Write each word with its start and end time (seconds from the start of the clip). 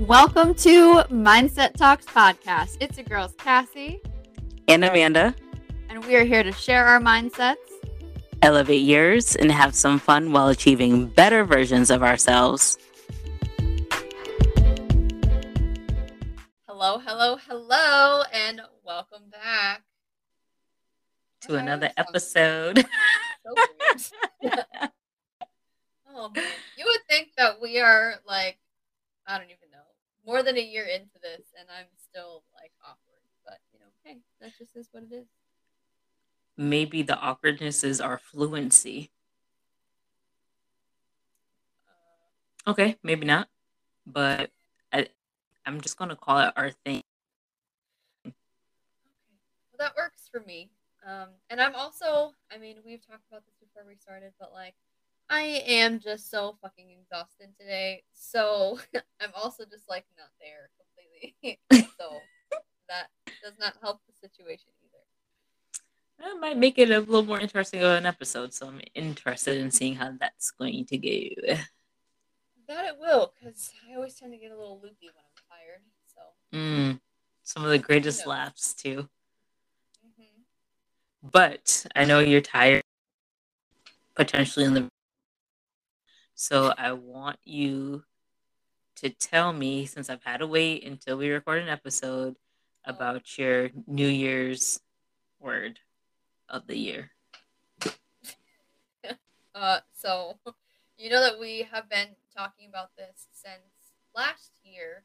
Welcome 0.00 0.54
to 0.54 1.02
Mindset 1.10 1.72
Talks 1.74 2.06
podcast. 2.06 2.76
It's 2.80 2.96
your 2.96 3.04
girls, 3.06 3.34
Cassie. 3.36 4.00
And 4.68 4.84
Amanda, 4.84 5.34
and 5.88 6.04
we 6.04 6.14
are 6.14 6.22
here 6.22 6.44
to 6.44 6.52
share 6.52 6.86
our 6.86 7.00
mindsets, 7.00 7.56
elevate 8.40 8.82
yours, 8.82 9.34
and 9.34 9.50
have 9.50 9.74
some 9.74 9.98
fun 9.98 10.30
while 10.30 10.48
achieving 10.48 11.06
better 11.08 11.44
versions 11.44 11.90
of 11.90 12.04
ourselves. 12.04 12.78
Hello, 16.68 16.98
hello, 16.98 17.36
hello, 17.48 18.22
and 18.32 18.60
welcome 18.84 19.30
back. 19.32 19.82
To 21.42 21.56
another 21.56 21.90
episode. 21.96 22.86
So 23.46 23.54
oh 26.14 26.30
man, 26.34 26.44
you 26.76 26.84
would 26.84 27.00
think 27.08 27.30
that 27.38 27.60
we 27.62 27.80
are 27.80 28.16
like, 28.26 28.58
I 29.26 29.38
don't 29.38 29.46
even 29.46 29.67
know, 29.67 29.67
more 30.28 30.42
than 30.42 30.58
a 30.58 30.60
year 30.60 30.84
into 30.84 31.18
this, 31.22 31.46
and 31.58 31.66
I'm 31.74 31.86
still 31.96 32.42
like 32.54 32.72
awkward. 32.84 33.24
But 33.46 33.58
you 33.72 33.80
know, 33.80 33.86
hey, 34.04 34.18
that 34.42 34.52
just 34.58 34.76
is 34.76 34.88
what 34.92 35.04
it 35.04 35.14
is. 35.14 35.26
Maybe 36.58 37.02
the 37.02 37.18
awkwardness 37.18 37.82
is 37.82 37.98
our 37.98 38.18
fluency. 38.18 39.10
Uh, 42.66 42.70
okay, 42.72 42.96
maybe 43.02 43.24
not, 43.24 43.48
but 44.06 44.50
I, 44.92 45.08
I'm 45.64 45.80
just 45.80 45.96
gonna 45.96 46.16
call 46.16 46.40
it 46.40 46.52
our 46.56 46.72
thing. 46.84 47.02
Okay, 48.26 48.34
well 49.72 49.78
that 49.78 49.96
works 49.96 50.28
for 50.30 50.40
me. 50.40 50.68
Um, 51.06 51.28
and 51.48 51.58
I'm 51.58 51.74
also, 51.74 52.34
I 52.52 52.58
mean, 52.58 52.76
we've 52.84 53.00
talked 53.06 53.24
about 53.30 53.46
this 53.46 53.54
before 53.60 53.88
we 53.88 53.96
started, 53.96 54.32
but 54.38 54.52
like, 54.52 54.74
I 55.30 55.62
am 55.66 56.00
just 56.00 56.30
so 56.30 56.56
fucking 56.62 56.90
exhausted 56.90 57.48
today. 57.58 58.02
So 58.12 58.78
I'm 59.20 59.30
also 59.34 59.64
just 59.64 59.88
like 59.88 60.06
not 60.16 60.30
there 60.40 60.70
completely. 60.78 61.60
so 61.98 62.20
that 62.88 63.08
does 63.42 63.58
not 63.58 63.74
help 63.82 64.00
the 64.06 64.14
situation 64.14 64.70
either. 64.82 64.98
That 66.20 66.40
might 66.40 66.56
make 66.56 66.78
it 66.78 66.90
a 66.90 66.98
little 67.00 67.24
more 67.24 67.40
interesting 67.40 67.80
of 67.82 67.90
an 67.90 68.06
episode. 68.06 68.52
So 68.52 68.66
I'm 68.68 68.80
interested 68.94 69.58
in 69.58 69.70
seeing 69.70 69.94
how 69.94 70.12
that's 70.18 70.50
going 70.50 70.84
to 70.86 70.98
go. 70.98 71.56
That 72.68 72.84
it 72.84 72.96
will, 73.00 73.32
because 73.40 73.70
I 73.88 73.94
always 73.94 74.14
tend 74.14 74.32
to 74.32 74.38
get 74.38 74.50
a 74.50 74.56
little 74.56 74.80
loopy 74.82 75.06
when 75.06 75.24
I'm 75.24 75.38
tired. 75.48 75.80
So 76.14 76.56
mm, 76.58 77.00
some 77.42 77.64
of 77.64 77.70
the 77.70 77.78
greatest 77.78 78.26
laughs 78.26 78.74
too. 78.74 79.08
But 81.22 81.86
I 81.96 82.04
know 82.04 82.20
you're 82.20 82.40
tired, 82.40 82.82
potentially 84.14 84.64
in 84.66 84.74
the. 84.74 84.88
So 86.40 86.72
I 86.78 86.92
want 86.92 87.40
you 87.42 88.04
to 88.94 89.10
tell 89.10 89.52
me, 89.52 89.86
since 89.86 90.08
I've 90.08 90.22
had 90.22 90.36
to 90.36 90.46
wait 90.46 90.84
until 90.84 91.16
we 91.16 91.30
record 91.30 91.64
an 91.64 91.68
episode, 91.68 92.36
about 92.84 93.36
your 93.36 93.70
New 93.88 94.06
Year's 94.06 94.78
word 95.40 95.80
of 96.48 96.68
the 96.68 96.76
year. 96.76 97.10
uh, 99.56 99.80
so 99.92 100.36
you 100.96 101.10
know 101.10 101.20
that 101.20 101.40
we 101.40 101.66
have 101.72 101.90
been 101.90 102.10
talking 102.32 102.68
about 102.68 102.94
this 102.96 103.26
since 103.32 103.96
last 104.14 104.52
year. 104.62 105.02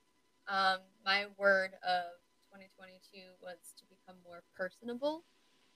Um, 0.47 0.81
my 1.03 1.25
word 1.39 1.71
of 1.81 2.13
2022 2.51 3.17
was 3.41 3.57
to 3.79 3.83
become 3.89 4.17
more 4.23 4.43
personable. 4.55 5.23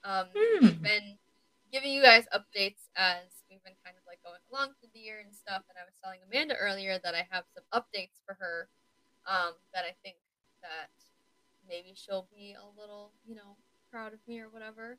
Um, 0.04 0.28
hmm. 0.36 0.66
We've 0.66 0.82
been 0.84 1.18
giving 1.78 1.94
you 1.94 2.02
guys 2.02 2.26
updates 2.34 2.90
as 2.98 3.46
we've 3.46 3.62
been 3.62 3.78
kind 3.86 3.94
of 3.94 4.02
like 4.10 4.18
going 4.26 4.42
along 4.50 4.74
through 4.82 4.90
the 4.98 5.00
year 5.00 5.22
and 5.22 5.30
stuff. 5.30 5.62
And 5.70 5.78
I 5.78 5.86
was 5.86 5.94
telling 6.02 6.18
Amanda 6.26 6.58
earlier 6.58 6.98
that 7.04 7.14
I 7.14 7.22
have 7.30 7.46
some 7.54 7.62
updates 7.70 8.18
for 8.26 8.34
her 8.42 8.68
um, 9.30 9.54
that 9.78 9.86
I 9.86 9.94
think 10.02 10.18
that 10.66 10.90
maybe 11.70 11.94
she'll 11.94 12.26
be 12.34 12.58
a 12.58 12.66
little, 12.82 13.12
you 13.28 13.36
know, 13.36 13.62
proud 13.92 14.14
of 14.14 14.20
me 14.28 14.40
or 14.40 14.50
whatever. 14.50 14.98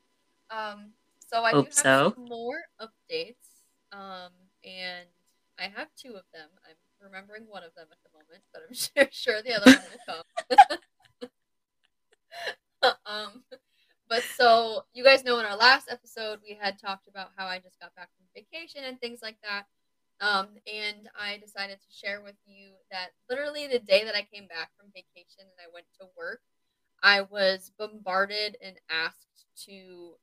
Um, 0.49 0.95
so 1.19 1.43
I 1.43 1.51
Hope 1.51 1.65
do 1.65 1.75
have 1.75 1.83
so. 1.83 2.13
some 2.15 2.29
more 2.29 2.63
updates, 2.79 3.59
um, 3.91 4.31
and 4.63 5.11
I 5.59 5.63
have 5.63 5.89
two 5.99 6.15
of 6.15 6.23
them. 6.31 6.47
I'm 6.63 6.79
remembering 7.03 7.43
one 7.49 7.63
of 7.63 7.75
them 7.75 7.87
at 7.91 7.99
the 8.07 8.15
moment, 8.15 8.43
but 8.55 8.63
I'm 8.63 8.73
sure, 9.11 9.11
sure 9.11 9.41
the 9.43 9.59
other 9.59 9.67
one 9.67 9.83
will 9.91 10.15
come. 12.81 12.95
um, 13.05 13.43
but 14.09 14.23
so 14.35 14.83
you 14.93 15.03
guys 15.03 15.23
know 15.23 15.39
in 15.39 15.45
our 15.45 15.55
last 15.55 15.89
episode 15.89 16.39
we 16.47 16.57
had 16.59 16.79
talked 16.79 17.07
about 17.07 17.29
how 17.37 17.45
I 17.45 17.59
just 17.59 17.79
got 17.79 17.95
back 17.95 18.09
from 18.17 18.25
vacation 18.35 18.83
and 18.83 18.99
things 18.99 19.19
like 19.21 19.37
that. 19.43 19.65
Um, 20.21 20.47
and 20.67 21.09
I 21.17 21.37
decided 21.37 21.77
to 21.79 21.95
share 21.95 22.21
with 22.21 22.35
you 22.45 22.71
that 22.91 23.11
literally 23.29 23.67
the 23.67 23.79
day 23.79 24.03
that 24.03 24.15
I 24.15 24.27
came 24.33 24.47
back 24.47 24.71
from 24.77 24.87
vacation 24.93 25.45
and 25.45 25.59
I 25.61 25.71
went 25.73 25.85
to 26.01 26.07
work, 26.17 26.41
I 27.01 27.21
was 27.21 27.71
bombarded 27.79 28.57
and 28.61 28.75
asked 28.91 29.45
to 29.67 30.15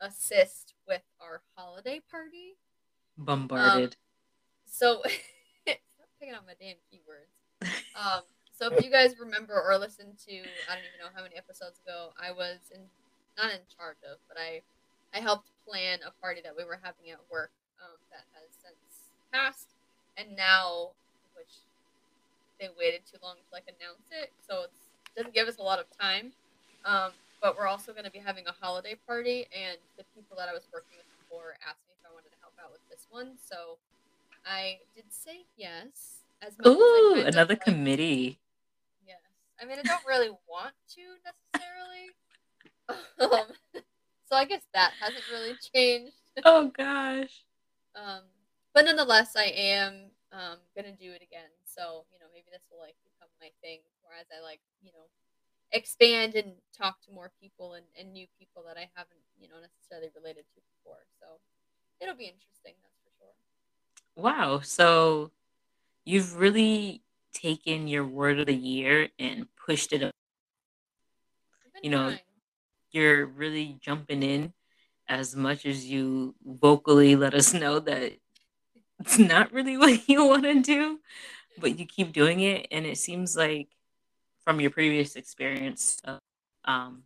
assist 0.00 0.74
with 0.88 1.02
our 1.20 1.42
holiday 1.54 2.00
party. 2.10 2.56
Bombarded. 3.18 3.84
Um, 3.84 3.90
so 4.64 5.02
picking 5.66 6.34
out 6.34 6.46
my 6.46 6.54
damn 6.58 6.76
keywords. 6.92 7.68
Um, 7.94 8.22
so 8.52 8.72
if 8.72 8.84
you 8.84 8.90
guys 8.90 9.16
remember 9.20 9.60
or 9.60 9.76
listened 9.76 10.18
to, 10.26 10.32
I 10.32 10.74
don't 10.74 10.84
even 10.84 11.00
know 11.00 11.12
how 11.14 11.22
many 11.22 11.36
episodes 11.36 11.78
ago, 11.80 12.12
I 12.18 12.32
was 12.32 12.58
in 12.74 12.80
not 13.36 13.52
in 13.52 13.60
charge 13.76 14.00
of, 14.10 14.18
but 14.28 14.36
I 14.40 14.62
I 15.14 15.20
helped 15.20 15.48
plan 15.68 16.00
a 16.04 16.12
party 16.20 16.40
that 16.42 16.56
we 16.56 16.64
were 16.64 16.78
having 16.82 17.10
at 17.12 17.20
work 17.30 17.50
um, 17.80 17.96
that 18.10 18.24
has 18.34 18.48
since 18.60 19.12
passed, 19.32 19.72
and 20.16 20.36
now 20.36 20.92
which 21.36 21.64
they 22.60 22.68
waited 22.78 23.00
too 23.04 23.18
long 23.22 23.36
to 23.36 23.48
like 23.52 23.64
announce 23.68 24.04
it, 24.10 24.32
so 24.48 24.68
it 24.68 24.72
doesn't 25.16 25.34
give 25.34 25.48
us 25.48 25.58
a 25.58 25.62
lot 25.62 25.78
of 25.78 25.86
time. 25.96 26.32
Um, 26.84 27.12
but 27.40 27.56
we're 27.56 27.68
also 27.68 27.92
going 27.92 28.04
to 28.04 28.10
be 28.10 28.18
having 28.18 28.46
a 28.46 28.54
holiday 28.60 28.96
party, 29.06 29.46
and 29.52 29.76
the 29.96 30.04
people 30.14 30.36
that 30.36 30.48
I 30.48 30.54
was 30.54 30.64
working 30.72 30.96
with 30.96 31.06
before 31.20 31.56
asked 31.64 31.84
me 31.88 31.94
if 31.96 32.02
I 32.08 32.12
wanted 32.12 32.32
to 32.32 32.40
help 32.40 32.54
out 32.62 32.72
with 32.72 32.84
this 32.88 33.06
one, 33.10 33.36
so 33.42 33.76
I 34.44 34.78
did 34.94 35.04
say 35.10 35.44
yes. 35.56 36.24
As 36.42 36.52
much 36.58 36.68
Ooh, 36.68 37.24
as 37.24 37.34
another 37.34 37.56
committee. 37.56 38.38
Yes, 39.06 39.20
I 39.60 39.64
mean 39.64 39.78
I 39.78 39.82
don't 39.82 40.04
really 40.06 40.30
want 40.48 40.76
to 40.96 41.16
necessarily. 41.24 42.12
Um, 43.18 43.48
so 44.28 44.36
I 44.36 44.44
guess 44.44 44.62
that 44.74 44.92
hasn't 45.00 45.24
really 45.32 45.54
changed. 45.74 46.14
Oh 46.44 46.70
gosh. 46.76 47.42
Um, 47.94 48.22
but 48.74 48.84
nonetheless, 48.84 49.34
I 49.36 49.46
am 49.56 50.10
um 50.32 50.58
gonna 50.76 50.92
do 50.92 51.12
it 51.12 51.22
again. 51.22 51.50
So 51.64 52.04
you 52.12 52.18
know, 52.20 52.26
maybe 52.32 52.46
this 52.52 52.66
will 52.70 52.78
like 52.78 52.94
become 53.02 53.30
my 53.40 53.48
thing. 53.62 53.80
Whereas 54.04 54.26
I 54.30 54.42
like 54.44 54.60
you 54.82 54.92
know 54.92 55.08
expand 55.72 56.34
and 56.34 56.52
talk 56.76 57.00
to 57.06 57.12
more 57.12 57.32
people 57.40 57.74
and, 57.74 57.84
and 57.98 58.12
new 58.12 58.26
people 58.38 58.62
that 58.66 58.76
I 58.76 58.88
haven't 58.94 59.20
you 59.40 59.48
know 59.48 59.56
necessarily 59.60 60.10
related 60.14 60.44
to 60.54 60.60
before. 60.76 61.06
So 61.20 61.40
it'll 62.00 62.16
be 62.16 62.30
interesting. 62.30 62.74
That's 62.82 63.00
for 63.02 63.12
sure. 63.18 63.34
Wow. 64.22 64.60
So 64.60 65.30
you've 66.04 66.36
really 66.36 67.02
taken 67.32 67.88
your 67.88 68.04
word 68.04 68.40
of 68.40 68.46
the 68.46 68.54
year 68.54 69.08
and 69.18 69.46
pushed 69.56 69.92
it 69.92 70.02
up. 70.02 70.12
You 71.82 71.90
know, 71.90 72.08
trying 72.08 72.20
you're 72.92 73.26
really 73.26 73.78
jumping 73.80 74.22
in 74.22 74.52
as 75.08 75.36
much 75.36 75.64
as 75.66 75.84
you 75.84 76.34
vocally 76.44 77.14
let 77.16 77.34
us 77.34 77.54
know 77.54 77.78
that 77.78 78.12
it's 79.00 79.18
not 79.18 79.52
really 79.52 79.76
what 79.78 80.08
you 80.08 80.26
want 80.26 80.44
to 80.44 80.60
do, 80.60 81.00
but 81.58 81.78
you 81.78 81.86
keep 81.86 82.12
doing 82.12 82.40
it. 82.40 82.66
And 82.70 82.86
it 82.86 82.98
seems 82.98 83.36
like 83.36 83.68
from 84.44 84.60
your 84.60 84.70
previous 84.70 85.16
experience 85.16 86.00
of 86.04 86.18
um, 86.64 87.02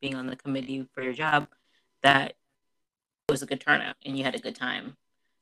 being 0.00 0.14
on 0.14 0.26
the 0.26 0.36
committee 0.36 0.86
for 0.94 1.02
your 1.02 1.12
job, 1.12 1.48
that 2.02 2.30
it 3.28 3.32
was 3.32 3.42
a 3.42 3.46
good 3.46 3.60
turnout 3.60 3.96
and 4.04 4.16
you 4.18 4.24
had 4.24 4.34
a 4.34 4.40
good 4.40 4.56
time. 4.56 4.96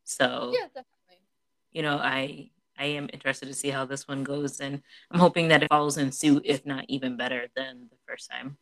So, 0.05 0.53
yeah, 0.53 0.67
definitely. 0.67 1.25
You 1.73 1.83
know, 1.83 1.97
I 1.97 2.51
I 2.79 2.87
am 2.87 3.09
interested 3.13 3.47
to 3.47 3.55
see 3.55 3.71
how 3.71 3.85
this 3.85 4.09
one 4.09 4.25
goes, 4.25 4.61
and 4.61 4.83
I'm 5.11 5.21
hoping 5.21 5.49
that 5.49 5.63
it 5.63 5.69
follows 5.69 5.99
in 5.99 6.11
suit, 6.11 6.43
if 6.45 6.67
not 6.67 6.85
even 6.89 7.17
better 7.17 7.47
than 7.55 7.89
the 7.91 7.97
first 8.07 8.31
time 8.31 8.57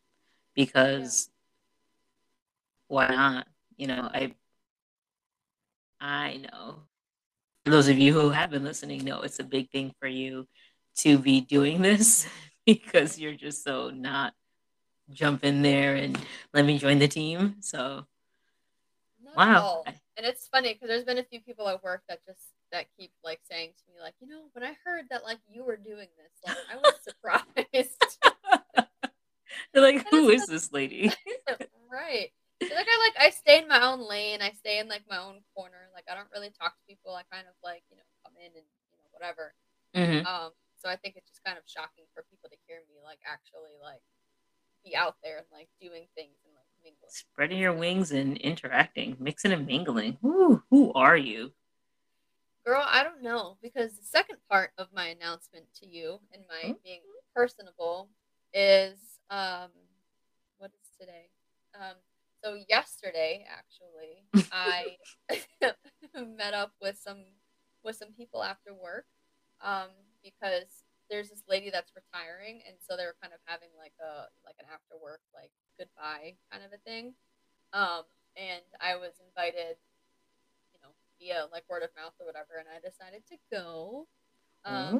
because 0.64 1.30
yeah. 2.90 2.94
why 2.94 3.08
not? 3.08 3.46
You 3.76 3.86
know, 3.86 4.10
I 4.12 4.34
I 6.00 6.36
know. 6.36 6.82
For 7.64 7.70
those 7.70 7.88
of 7.88 7.98
you 7.98 8.12
who 8.12 8.30
have 8.30 8.50
been 8.50 8.64
listening 8.64 9.04
know 9.04 9.22
it's 9.22 9.38
a 9.38 9.44
big 9.44 9.70
thing 9.70 9.94
for 10.00 10.06
you 10.06 10.46
to 10.96 11.18
be 11.18 11.40
doing 11.40 11.82
this 11.82 12.26
because 12.66 13.18
you're 13.18 13.34
just 13.34 13.64
so 13.64 13.90
not 13.90 14.34
jump 15.10 15.44
in 15.44 15.62
there 15.62 15.96
and 15.96 16.18
let 16.52 16.64
me 16.64 16.78
join 16.78 16.98
the 16.98 17.08
team. 17.08 17.56
So 17.60 18.04
not 19.24 19.36
wow. 19.36 19.84
And 20.16 20.26
it's 20.26 20.46
funny 20.48 20.74
because 20.74 20.88
there's 20.88 21.04
been 21.04 21.18
a 21.18 21.24
few 21.24 21.40
people 21.40 21.68
at 21.68 21.82
work 21.82 22.02
that 22.08 22.24
just 22.26 22.40
that 22.72 22.86
keep 22.98 23.10
like 23.24 23.40
saying 23.50 23.70
to 23.70 23.92
me 23.92 24.00
like, 24.00 24.14
you 24.20 24.28
know, 24.28 24.42
when 24.52 24.62
I 24.62 24.74
heard 24.84 25.06
that 25.10 25.24
like 25.24 25.38
you 25.50 25.64
were 25.64 25.76
doing 25.76 26.08
this, 26.18 26.32
like 26.46 26.56
I 26.70 26.76
was 26.76 26.99
who 30.20 30.28
is 30.30 30.46
this 30.46 30.72
lady? 30.72 31.12
right. 31.90 32.30
like 32.60 32.88
I 32.88 32.96
like 33.08 33.16
I 33.18 33.30
stay 33.30 33.58
in 33.58 33.68
my 33.68 33.82
own 33.82 34.06
lane. 34.06 34.42
I 34.42 34.52
stay 34.52 34.78
in 34.78 34.88
like 34.88 35.02
my 35.08 35.18
own 35.18 35.40
corner. 35.54 35.88
Like 35.94 36.04
I 36.10 36.14
don't 36.14 36.28
really 36.34 36.50
talk 36.50 36.76
to 36.76 36.84
people. 36.88 37.14
I 37.14 37.22
kind 37.32 37.46
of 37.48 37.54
like 37.64 37.82
you 37.90 37.96
know 37.96 38.08
come 38.24 38.34
in 38.36 38.52
and 38.52 38.66
you 38.66 38.96
know 39.00 39.08
whatever. 39.12 39.54
Mm-hmm. 39.96 40.26
Um. 40.26 40.50
So 40.80 40.88
I 40.88 40.96
think 40.96 41.16
it's 41.16 41.28
just 41.28 41.44
kind 41.44 41.58
of 41.58 41.64
shocking 41.66 42.04
for 42.14 42.24
people 42.30 42.48
to 42.48 42.56
hear 42.66 42.80
me 42.88 43.00
like 43.04 43.20
actually 43.26 43.76
like 43.82 44.00
be 44.84 44.96
out 44.96 45.16
there 45.22 45.38
and 45.38 45.46
like 45.52 45.68
doing 45.80 46.06
things 46.14 46.36
and 46.44 46.54
like 46.54 46.68
mingling. 46.82 47.10
Spreading 47.10 47.58
your 47.58 47.72
wings 47.72 48.12
and 48.12 48.36
interacting, 48.38 49.16
mixing 49.18 49.52
and 49.52 49.66
mingling. 49.66 50.18
Who 50.22 50.62
who 50.70 50.92
are 50.92 51.16
you? 51.16 51.52
Girl, 52.64 52.84
I 52.86 53.02
don't 53.02 53.22
know 53.22 53.56
because 53.62 53.96
the 53.96 54.04
second 54.04 54.38
part 54.50 54.70
of 54.78 54.88
my 54.94 55.06
announcement 55.06 55.64
to 55.80 55.86
you 55.86 56.20
and 56.32 56.42
my 56.48 56.70
mm-hmm. 56.70 56.84
being 56.84 57.00
personable 57.34 58.08
is 58.52 58.98
um 59.30 59.70
what 60.58 60.70
is 60.70 60.88
today? 60.98 61.28
Um 61.74 61.96
so 62.42 62.58
yesterday 63.10 63.46
actually. 63.48 64.24
I 64.52 64.96
met 66.36 66.54
up 66.54 66.72
with 66.80 66.98
some 66.98 67.24
with 67.84 67.96
some 67.96 68.12
people 68.16 68.42
after 68.42 68.74
work 68.74 69.06
um 69.64 69.88
because 70.22 70.84
there's 71.10 71.30
this 71.30 71.42
lady 71.48 71.70
that's 71.70 71.92
retiring 71.96 72.60
and 72.66 72.76
so 72.78 72.96
they 72.96 73.04
were 73.04 73.16
kind 73.20 73.32
of 73.34 73.40
having 73.46 73.68
like 73.78 73.94
a 74.00 74.28
like 74.44 74.56
an 74.60 74.66
after 74.72 74.94
work 75.02 75.20
like 75.34 75.50
goodbye 75.78 76.34
kind 76.50 76.64
of 76.64 76.72
a 76.72 76.82
thing. 76.88 77.14
Um 77.72 78.04
and 78.36 78.62
i 78.80 78.94
was 78.94 79.18
invited 79.26 79.74
you 80.72 80.78
know 80.82 80.90
via 81.18 81.46
like 81.52 81.64
word 81.68 81.82
of 81.82 81.90
mouth 81.96 82.14
or 82.20 82.26
whatever 82.26 82.58
and 82.58 82.68
i 82.68 82.78
decided 82.78 83.22
to 83.28 83.36
go. 83.50 84.06
Um 84.64 84.74
mm-hmm. 84.74 84.98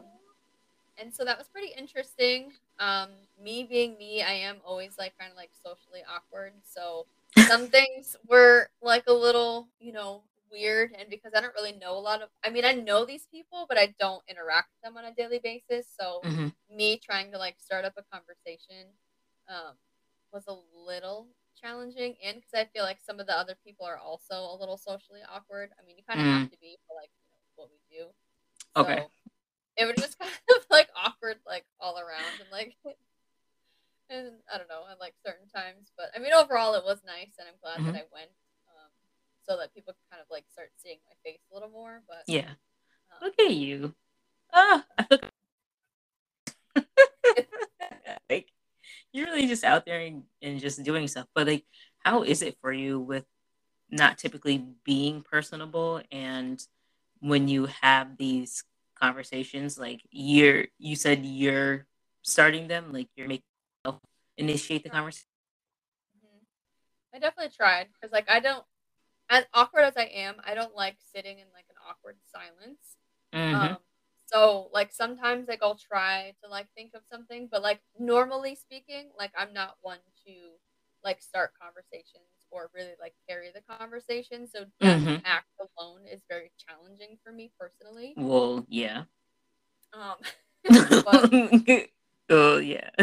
and 0.98 1.14
so 1.14 1.24
that 1.24 1.38
was 1.38 1.48
pretty 1.48 1.72
interesting. 1.76 2.52
Um 2.78 3.10
me 3.42 3.66
being 3.68 3.96
me 3.98 4.22
i 4.22 4.32
am 4.32 4.56
always 4.64 4.96
like 4.98 5.16
kind 5.18 5.30
of 5.30 5.36
like 5.36 5.50
socially 5.62 6.00
awkward 6.08 6.52
so 6.64 7.06
some 7.38 7.68
things 7.68 8.16
were 8.28 8.68
like 8.82 9.04
a 9.06 9.12
little 9.12 9.68
you 9.78 9.92
know 9.92 10.22
weird 10.50 10.94
and 10.98 11.08
because 11.08 11.32
I 11.36 11.40
don't 11.40 11.54
really 11.54 11.78
know 11.78 11.96
a 11.96 12.00
lot 12.00 12.22
of 12.22 12.28
I 12.44 12.50
mean 12.50 12.64
I 12.64 12.72
know 12.72 13.04
these 13.04 13.26
people 13.30 13.66
but 13.68 13.78
I 13.78 13.94
don't 13.98 14.22
interact 14.28 14.68
with 14.72 14.82
them 14.82 14.96
on 14.96 15.10
a 15.10 15.14
daily 15.14 15.40
basis 15.42 15.86
so 15.98 16.20
mm-hmm. 16.24 16.48
me 16.74 17.00
trying 17.02 17.30
to 17.32 17.38
like 17.38 17.56
start 17.58 17.84
up 17.84 17.94
a 17.96 18.02
conversation 18.12 18.90
um, 19.48 19.74
was 20.32 20.44
a 20.48 20.56
little 20.86 21.28
challenging 21.60 22.16
and 22.24 22.36
because 22.36 22.54
I 22.54 22.64
feel 22.72 22.82
like 22.82 22.98
some 23.04 23.20
of 23.20 23.26
the 23.26 23.38
other 23.38 23.54
people 23.64 23.86
are 23.86 23.98
also 23.98 24.34
a 24.34 24.56
little 24.58 24.76
socially 24.76 25.20
awkward 25.32 25.70
I 25.80 25.86
mean 25.86 25.96
you 25.96 26.02
kind 26.08 26.20
of 26.20 26.26
mm. 26.26 26.40
have 26.40 26.50
to 26.50 26.58
be 26.58 26.78
for 26.88 26.96
like 26.96 27.10
you 27.14 27.30
know, 27.30 27.38
what 27.56 27.68
we 27.70 27.96
do 27.96 28.06
so 28.74 28.82
okay 28.82 29.06
it 29.76 29.84
was 29.84 29.96
just 29.96 30.18
kind 30.18 30.32
of 30.50 30.64
like 30.70 30.88
awkward 30.96 31.36
like 31.46 31.64
all 31.78 31.96
around 31.98 32.40
and 32.40 32.50
like 32.50 32.74
and 34.10 34.42
I 34.52 34.58
don't 34.58 34.68
know 34.68 34.84
at 34.90 35.00
like 35.00 35.14
certain 35.24 35.48
times 35.48 35.92
but 35.96 36.10
I 36.14 36.18
mean 36.18 36.32
overall 36.32 36.74
it 36.74 36.84
was 36.84 36.98
nice 37.06 37.38
and 37.38 37.48
I'm 37.48 37.60
glad 37.62 37.78
mm-hmm. 37.78 37.94
that 37.94 38.04
I 38.04 38.12
went 38.12 38.30
so 39.50 39.56
that 39.56 39.74
people 39.74 39.92
can 39.92 40.02
kind 40.12 40.22
of 40.22 40.30
like 40.30 40.44
start 40.52 40.70
seeing 40.76 40.98
my 41.08 41.14
face 41.24 41.40
a 41.50 41.54
little 41.54 41.70
more. 41.70 42.02
But 42.08 42.22
yeah, 42.28 42.50
um, 43.10 43.18
look 43.22 43.34
at 43.40 43.50
you. 43.52 43.94
Ah, 44.52 44.84
like 48.30 48.48
you're 49.12 49.26
really 49.26 49.48
just 49.48 49.64
out 49.64 49.84
there 49.86 50.00
and, 50.00 50.22
and 50.40 50.60
just 50.60 50.82
doing 50.84 51.08
stuff. 51.08 51.26
But 51.34 51.48
like, 51.48 51.64
how 51.98 52.22
is 52.22 52.42
it 52.42 52.58
for 52.60 52.72
you 52.72 53.00
with 53.00 53.24
not 53.90 54.18
typically 54.18 54.64
being 54.84 55.20
personable 55.22 56.00
and 56.12 56.64
when 57.18 57.48
you 57.48 57.66
have 57.82 58.16
these 58.16 58.62
conversations 58.94 59.76
like 59.76 60.00
you're 60.12 60.66
you 60.78 60.94
said 60.94 61.26
you're 61.26 61.86
starting 62.22 62.68
them 62.68 62.92
like 62.92 63.08
you're 63.16 63.26
making 63.26 63.50
initiate 64.40 64.82
the 64.82 64.90
conversation 64.90 65.26
mm-hmm. 66.16 67.16
i 67.16 67.19
definitely 67.19 67.52
tried 67.56 67.87
because 67.92 68.12
like 68.12 68.28
i 68.28 68.40
don't 68.40 68.64
as 69.31 69.44
awkward 69.54 69.84
as 69.84 69.96
I 69.96 70.10
am, 70.12 70.34
I 70.44 70.54
don't 70.54 70.75
like 70.75 70.96
sitting 71.14 71.38
in 71.38 71.46
like 71.54 71.66
an 71.70 71.76
awkward 71.88 72.16
silence. 72.34 72.96
Mm-hmm. 73.32 73.72
Um, 73.72 73.76
so 74.26 74.69
like 74.75 74.92
sometimes 74.92 75.48
like 75.48 75.60
I'll 75.62 75.78
try 75.78 76.34
to 76.42 76.50
like 76.50 76.66
think 76.76 76.92
of 76.94 77.02
something, 77.10 77.48
but 77.50 77.62
like 77.62 77.81
normally 77.98 78.56
speaking, 78.56 79.10
like 79.16 79.31
I'm 79.38 79.52
not 79.52 79.76
one 79.81 79.98
to 80.26 80.32
like 81.04 81.22
start 81.22 81.52
conversations 81.60 82.25
or 82.50 82.70
really 82.75 82.94
like 83.00 83.14
carry 83.28 83.50
the 83.54 83.62
conversation. 83.76 84.48
So 84.48 84.64
mm-hmm. 84.82 85.16
act 85.25 85.46
alone 85.78 86.00
is 86.12 86.20
very 86.28 86.50
challenging 86.58 87.16
for 87.25 87.32
me 87.32 87.52
personally. 87.58 88.14
Well, 88.16 88.66
yeah. 88.69 89.04
Um, 89.92 90.16
but, 90.69 91.31
oh 92.30 92.58
yeah. 92.58 92.90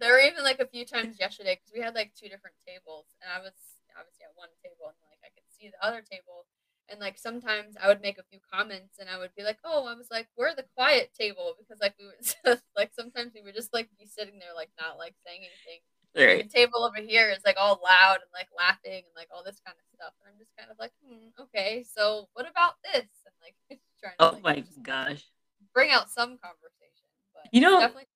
there 0.00 0.12
were 0.12 0.20
even 0.20 0.42
like 0.42 0.60
a 0.60 0.66
few 0.66 0.84
times 0.84 1.16
yesterday 1.20 1.56
because 1.56 1.72
we 1.74 1.80
had 1.80 1.94
like 1.94 2.12
two 2.14 2.28
different 2.28 2.56
tables, 2.66 3.06
and 3.22 3.30
I 3.30 3.40
was 3.40 3.52
obviously 4.00 4.24
at 4.24 4.36
one 4.38 4.50
table 4.64 4.88
and 4.88 4.98
like 5.12 5.20
I 5.20 5.30
could 5.34 5.46
see 5.52 5.68
the 5.68 5.80
other 5.84 6.00
table. 6.00 6.46
And 6.90 6.98
like 6.98 7.18
sometimes 7.18 7.78
I 7.78 7.86
would 7.86 8.02
make 8.02 8.18
a 8.18 8.26
few 8.26 8.42
comments 8.42 8.98
and 8.98 9.06
I 9.06 9.14
would 9.18 9.30
be 9.36 9.46
like, 9.46 9.62
oh, 9.62 9.86
I 9.86 9.94
was 9.94 10.10
like, 10.10 10.26
we're 10.34 10.56
the 10.56 10.66
quiet 10.74 11.14
table 11.14 11.54
because 11.54 11.78
like 11.78 11.94
we 12.00 12.10
would 12.10 12.18
like 12.76 12.90
sometimes 12.90 13.30
we 13.34 13.42
would 13.42 13.54
just 13.54 13.70
like 13.70 13.86
be 13.94 14.06
sitting 14.10 14.42
there 14.42 14.56
like 14.56 14.70
not 14.80 14.98
like 14.98 15.14
saying 15.22 15.46
anything. 15.46 15.80
Right. 16.10 16.42
The 16.42 16.50
table 16.50 16.82
over 16.82 16.98
here 16.98 17.30
is 17.30 17.46
like 17.46 17.54
all 17.54 17.78
loud 17.78 18.18
and 18.26 18.32
like 18.34 18.50
laughing 18.50 19.06
and 19.06 19.14
like 19.14 19.30
all 19.30 19.46
this 19.46 19.62
kind 19.62 19.78
of 19.78 19.86
stuff. 19.94 20.10
And 20.18 20.34
I'm 20.34 20.38
just 20.42 20.50
kind 20.58 20.66
of 20.66 20.78
like, 20.82 20.90
hmm, 20.98 21.30
okay, 21.46 21.86
so 21.86 22.26
what 22.34 22.50
about 22.50 22.74
this? 22.82 23.06
And 23.22 23.36
like 23.38 23.54
trying 24.02 24.18
to, 24.18 24.26
Oh 24.26 24.40
like, 24.42 24.66
my 24.66 24.82
gosh. 24.82 25.22
Bring 25.70 25.92
out 25.94 26.10
some 26.10 26.42
conversation. 26.42 27.06
But 27.30 27.46
you 27.54 27.60
know 27.60 27.78
definitely 27.78 28.10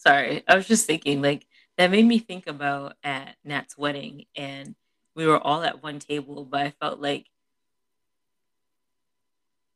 sorry. 0.00 0.42
I 0.48 0.56
was 0.56 0.66
just 0.66 0.86
thinking 0.86 1.22
like 1.22 1.46
that 1.78 1.90
made 1.90 2.06
me 2.06 2.18
think 2.18 2.46
about 2.46 2.96
at 3.02 3.36
Nat's 3.44 3.76
wedding 3.76 4.26
and 4.36 4.74
we 5.14 5.26
were 5.26 5.38
all 5.38 5.62
at 5.62 5.82
one 5.82 5.98
table, 5.98 6.44
but 6.44 6.60
I 6.60 6.70
felt 6.80 7.00
like 7.00 7.26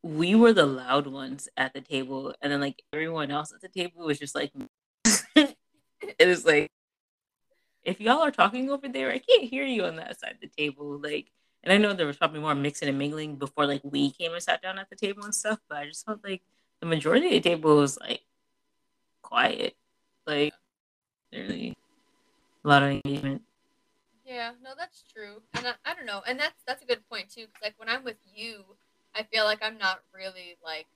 we 0.03 0.35
were 0.35 0.53
the 0.53 0.67
loud 0.67 1.07
ones 1.07 1.49
at 1.57 1.73
the 1.73 1.81
table, 1.81 2.35
and 2.43 2.53
then 2.53 2.61
like 2.61 2.83
everyone 2.93 3.31
else 3.31 3.53
at 3.53 3.63
the 3.63 3.69
table 3.69 4.05
was 4.05 4.19
just 4.19 4.35
like, 4.35 4.53
it 5.35 5.57
was 6.21 6.45
like, 6.45 6.71
if 7.83 8.01
y'all 8.01 8.23
are 8.23 8.31
talking 8.31 8.71
over 8.71 8.87
there, 8.87 9.11
I 9.11 9.19
can't 9.19 9.45
hear 9.45 9.65
you 9.65 9.85
on 9.85 9.97
that 9.97 10.21
side 10.21 10.33
of 10.33 10.41
the 10.41 10.47
table. 10.47 11.01
Like, 11.03 11.31
and 11.63 11.73
I 11.73 11.79
know 11.79 11.95
there 11.95 12.07
was 12.07 12.19
probably 12.19 12.41
more 12.41 12.55
mixing 12.55 12.89
and 12.89 12.99
mingling 12.99 13.37
before 13.37 13.67
like 13.67 13.81
we 13.83 14.11
came 14.11 14.33
and 14.33 14.43
sat 14.43 14.61
down 14.63 14.79
at 14.79 14.91
the 14.91 14.97
table 14.97 15.25
and 15.25 15.35
stuff, 15.35 15.59
but 15.69 15.79
I 15.79 15.87
just 15.87 16.05
felt 16.05 16.21
like 16.23 16.43
the 16.81 16.87
majority 16.87 17.27
of 17.27 17.43
the 17.43 17.49
table 17.49 17.77
was 17.77 17.99
like 17.99 18.21
quiet, 19.23 19.75
like 20.27 20.53
really 21.33 21.75
a 22.65 22.69
lot 22.69 22.83
of 22.83 22.91
engagement. 22.91 23.43
Yeah, 24.25 24.53
no, 24.63 24.71
that's 24.77 25.05
true, 25.13 25.43
and 25.53 25.67
I, 25.67 25.73
I 25.85 25.95
don't 25.95 26.07
know, 26.07 26.23
and 26.27 26.41
that's 26.41 26.63
that's 26.67 26.83
a 26.83 26.87
good 26.87 27.07
point 27.11 27.29
too. 27.29 27.43
Because 27.43 27.63
like 27.63 27.75
when 27.77 27.91
I'm 27.91 28.05
with 28.05 28.17
you, 28.35 28.65
I 29.15 29.23
feel 29.25 29.45
like 29.45 29.59
I'm 29.63 29.77
not 29.77 30.01
really 30.15 30.57
like 30.65 30.87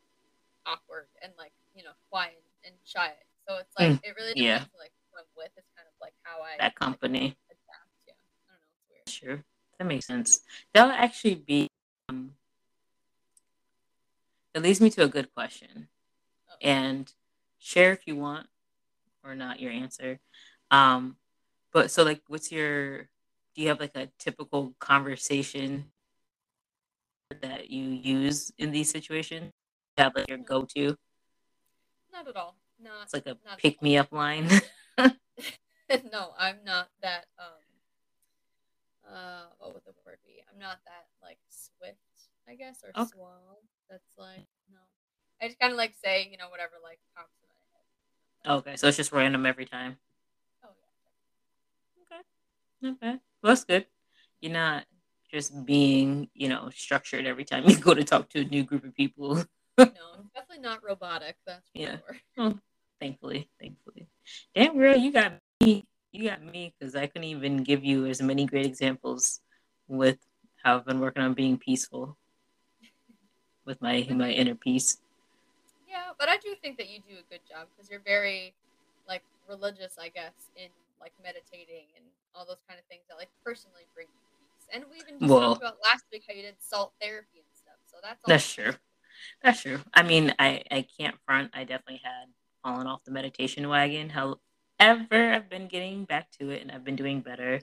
awkward 0.65 1.07
and 1.23 1.33
like 1.37 1.53
you 1.75 1.85
know 1.85 1.91
quiet 2.11 2.43
and 2.65 2.75
shy. 2.85 3.13
So 3.47 3.57
it's 3.57 3.75
like 3.79 3.93
mm, 3.93 4.01
it 4.03 4.15
really 4.17 4.35
depends 4.35 4.69
yeah. 4.73 4.81
like 4.81 4.93
who 5.11 5.19
I'm 5.19 5.25
with 5.37 5.51
is 5.59 5.65
kind 5.77 5.87
of 5.87 5.95
like 6.01 6.15
how 6.23 6.43
I 6.43 6.57
that 6.59 6.75
company 6.75 7.37
like, 7.49 7.59
adapt. 7.67 7.91
Yeah, 8.07 8.15
I 8.15 8.53
don't 8.53 8.63
know. 8.63 8.65
It's 9.05 9.23
weird. 9.23 9.37
Sure, 9.39 9.45
that 9.79 9.85
makes 9.85 10.07
sense. 10.07 10.41
That'll 10.73 10.93
actually 10.93 11.35
be. 11.35 11.69
Um, 12.09 12.33
it 14.55 14.63
leads 14.63 14.81
me 14.81 14.89
to 14.91 15.05
a 15.05 15.09
good 15.09 15.35
question, 15.35 15.89
oh. 16.51 16.55
and 16.63 17.13
share 17.59 17.93
if 17.93 18.07
you 18.07 18.17
want 18.17 18.47
or 19.25 19.35
not 19.35 19.61
your 19.61 19.73
answer. 19.73 20.19
Um, 20.71 21.17
but 21.73 21.91
so 21.91 22.03
like, 22.03 22.23
what's 22.29 22.51
your 22.53 23.09
do 23.55 23.63
you 23.63 23.69
have 23.69 23.81
like 23.81 23.97
a 23.97 24.09
typical 24.19 24.75
conversation 24.79 25.87
that 27.43 27.71
you 27.71 27.83
use 27.83 28.53
in 28.59 28.71
these 28.71 28.91
situations? 28.91 29.51
You 29.97 30.05
have 30.05 30.15
like 30.15 30.29
your 30.29 30.39
go 30.39 30.63
to? 30.77 30.97
Not 32.13 32.29
at 32.29 32.37
all. 32.37 32.57
Not. 32.81 33.05
It's 33.05 33.15
like 33.15 33.27
a 33.27 33.37
pick 33.59 33.83
me 33.83 33.97
up 33.99 34.13
line. 34.13 34.49
no, 36.13 36.35
I'm 36.39 36.59
not 36.65 36.89
that. 37.03 37.27
Um. 37.39 37.65
Uh, 39.09 39.49
what 39.59 39.73
would 39.73 39.85
the 39.87 39.95
word 40.05 40.19
be? 40.25 40.43
I'm 40.53 40.59
not 40.59 40.79
that 40.85 41.09
like 41.23 41.39
swift, 41.49 41.97
I 42.47 42.55
guess, 42.55 42.85
or 42.85 42.91
okay. 42.95 43.09
suave. 43.09 43.65
That's 43.89 44.15
like 44.19 44.47
no. 44.71 44.79
I 45.41 45.47
just 45.47 45.59
kind 45.59 45.73
of 45.73 45.79
like 45.79 45.95
say, 46.05 46.29
you 46.31 46.37
know, 46.37 46.49
whatever 46.51 46.75
like 46.83 47.01
pops 47.17 47.33
in 47.41 47.48
my 47.48 47.48
head. 47.48 47.48
Okay, 48.49 48.77
so 48.77 48.89
it's 48.89 48.97
just 48.97 49.13
random 49.13 49.45
every 49.45 49.67
time. 49.67 49.99
Oh 50.65 50.69
yeah. 52.11 52.13
Okay. 52.91 53.03
Not. 53.03 53.21
Well, 53.43 53.51
that's 53.51 53.65
good. 53.65 53.85
You're 54.41 54.53
not 54.53 54.85
just 55.31 55.67
being, 55.67 56.31
you 56.35 56.49
know, 56.49 56.71
structured 56.75 57.27
every 57.27 57.45
time 57.45 57.69
you 57.69 57.79
go 57.79 57.93
to 57.93 58.05
talk 58.05 58.31
to 58.31 58.41
a 58.41 58.45
new 58.45 58.63
group 58.63 58.85
of 58.85 58.95
people. 58.95 59.45
no, 59.77 59.85
definitely 60.35 60.63
not 60.63 60.83
robotic. 60.83 61.37
That's 61.47 61.69
yeah. 61.75 61.97
Sure. 62.07 62.17
Well, 62.39 62.59
thankfully, 63.01 63.51
thankfully. 63.61 64.09
Damn, 64.55 64.79
girl, 64.79 64.97
you 64.97 65.13
got 65.13 65.35
me. 65.61 65.85
You 66.11 66.31
got 66.31 66.43
me 66.43 66.75
because 66.79 66.97
I 66.97 67.07
couldn't 67.07 67.29
even 67.29 67.63
give 67.65 67.85
you 67.85 68.07
as 68.07 68.23
many 68.23 68.47
great 68.47 68.65
examples 68.65 69.41
with 69.89 70.19
how 70.65 70.77
I've 70.77 70.87
been 70.87 71.01
working 71.01 71.23
on 71.23 71.35
being 71.35 71.59
peaceful 71.59 72.17
with 73.67 73.83
my 73.83 74.07
my 74.11 74.31
inner 74.31 74.55
peace. 74.55 74.97
Yeah, 75.99 76.13
but 76.19 76.29
I 76.29 76.37
do 76.37 76.55
think 76.63 76.79
that 76.79 76.89
you 76.89 77.01
do 77.01 77.19
a 77.19 77.27
good 77.29 77.43
job 77.49 77.67
because 77.75 77.91
you're 77.91 78.05
very 78.07 78.55
like 79.09 79.23
religious, 79.49 79.99
I 79.99 80.09
guess, 80.09 80.51
in 80.55 80.69
like 81.01 81.13
meditating 81.23 81.91
and 81.97 82.05
all 82.35 82.47
those 82.47 82.63
kind 82.69 82.79
of 82.79 82.87
things 82.87 83.03
that 83.09 83.17
like 83.17 83.31
personally 83.45 83.83
bring 83.95 84.07
you 84.07 84.23
peace. 84.39 84.69
And 84.73 84.85
we 84.91 84.99
even 84.99 85.19
just 85.19 85.29
well, 85.29 85.55
talked 85.55 85.63
about 85.63 85.79
last 85.83 86.05
week 86.13 86.23
how 86.29 86.35
you 86.35 86.43
did 86.43 86.55
salt 86.61 86.93
therapy 87.01 87.43
and 87.43 87.53
stuff. 87.53 87.81
So 87.91 87.97
that's 88.03 88.23
all 88.23 88.29
that's 88.31 88.53
true. 88.53 88.73
That's 89.43 89.63
true. 89.63 89.81
I 89.93 90.03
mean, 90.05 90.35
I 90.39 90.63
I 90.71 90.87
can't 90.99 91.17
front. 91.27 91.51
I 91.53 91.65
definitely 91.65 92.01
had 92.05 92.31
fallen 92.63 92.87
off 92.87 93.03
the 93.05 93.11
meditation 93.11 93.69
wagon. 93.69 94.11
However, 94.11 95.33
I've 95.33 95.51
been 95.51 95.67
getting 95.67 96.05
back 96.05 96.31
to 96.39 96.51
it, 96.51 96.63
and 96.63 96.71
I've 96.71 96.85
been 96.85 96.97
doing 96.97 97.21
better. 97.21 97.61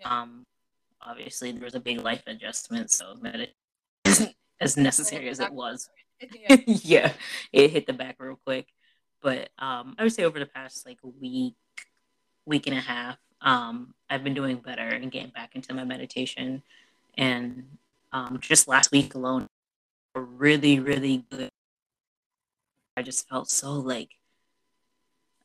Yeah. 0.00 0.22
Um, 0.22 0.44
obviously 1.00 1.52
there 1.52 1.62
was 1.62 1.76
a 1.76 1.80
big 1.80 2.00
life 2.00 2.22
adjustment, 2.26 2.90
so 2.90 3.14
meditation 3.20 3.54
isn't 4.04 4.34
as 4.60 4.76
necessary 4.76 5.28
as 5.28 5.38
it 5.38 5.52
was. 5.52 5.88
yeah. 6.66 7.12
it 7.52 7.70
hit 7.70 7.86
the 7.86 7.92
back 7.92 8.16
real 8.18 8.38
quick. 8.44 8.68
But 9.22 9.50
um, 9.58 9.96
I 9.98 10.02
would 10.02 10.12
say 10.12 10.24
over 10.24 10.38
the 10.38 10.46
past 10.46 10.86
like 10.86 10.98
week, 11.02 11.54
week 12.44 12.66
and 12.66 12.76
a 12.76 12.80
half, 12.80 13.18
um, 13.40 13.94
I've 14.08 14.24
been 14.24 14.34
doing 14.34 14.56
better 14.58 14.86
and 14.86 15.10
getting 15.10 15.30
back 15.30 15.54
into 15.54 15.74
my 15.74 15.84
meditation. 15.84 16.62
And 17.16 17.64
um, 18.12 18.38
just 18.40 18.68
last 18.68 18.92
week 18.92 19.14
alone, 19.14 19.48
really, 20.14 20.78
really 20.80 21.24
good. 21.30 21.50
I 22.96 23.02
just 23.02 23.28
felt 23.28 23.50
so 23.50 23.72
like, 23.72 24.10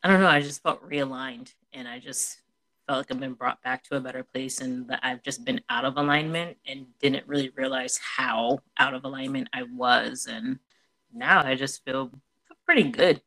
I 0.03 0.07
don't 0.07 0.21
know, 0.21 0.27
I 0.27 0.41
just 0.41 0.63
felt 0.63 0.87
realigned 0.87 1.53
and 1.73 1.87
I 1.87 1.99
just 1.99 2.41
felt 2.87 2.99
like 2.99 3.11
I've 3.11 3.19
been 3.19 3.33
brought 3.33 3.61
back 3.61 3.83
to 3.85 3.95
a 3.95 3.99
better 3.99 4.23
place 4.23 4.61
and 4.61 4.87
that 4.89 4.99
I've 5.03 5.23
just 5.23 5.45
been 5.45 5.61
out 5.69 5.85
of 5.85 5.97
alignment 5.97 6.57
and 6.65 6.87
didn't 6.99 7.27
really 7.27 7.51
realize 7.55 7.97
how 7.97 8.59
out 8.77 8.93
of 8.93 9.03
alignment 9.05 9.49
I 9.53 9.63
was. 9.63 10.27
And 10.29 10.59
now 11.13 11.43
I 11.43 11.55
just 11.55 11.83
feel 11.85 12.11
pretty 12.65 12.83
good. 12.83 13.21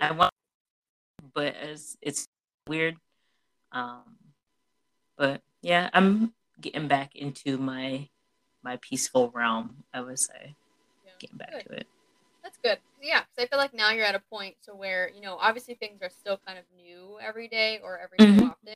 I 0.00 0.12
want, 0.12 0.32
but 1.34 1.56
as 1.56 1.96
it's 2.02 2.28
weird. 2.66 2.96
Um, 3.72 4.16
but 5.16 5.42
yeah, 5.62 5.90
I'm 5.92 6.32
getting 6.60 6.88
back 6.88 7.16
into 7.16 7.58
my 7.58 8.08
my 8.62 8.78
peaceful 8.82 9.30
realm. 9.34 9.84
I 9.92 10.00
would 10.00 10.18
say, 10.18 10.56
yeah. 11.04 11.12
getting 11.18 11.38
back 11.38 11.52
good. 11.52 11.64
to 11.68 11.72
it. 11.80 11.86
That's 12.46 12.58
good. 12.62 12.78
Yeah, 13.02 13.22
because 13.22 13.44
I 13.44 13.46
feel 13.48 13.58
like 13.58 13.74
now 13.74 13.90
you're 13.90 14.04
at 14.04 14.14
a 14.14 14.22
point 14.30 14.54
to 14.66 14.70
where 14.70 15.10
you 15.12 15.20
know 15.20 15.36
obviously 15.40 15.74
things 15.74 16.00
are 16.00 16.10
still 16.10 16.38
kind 16.46 16.56
of 16.60 16.64
new 16.76 17.18
every 17.20 17.48
day 17.48 17.80
or 17.82 17.98
every 17.98 18.18
mm-hmm. 18.18 18.38
so 18.38 18.44
often, 18.44 18.74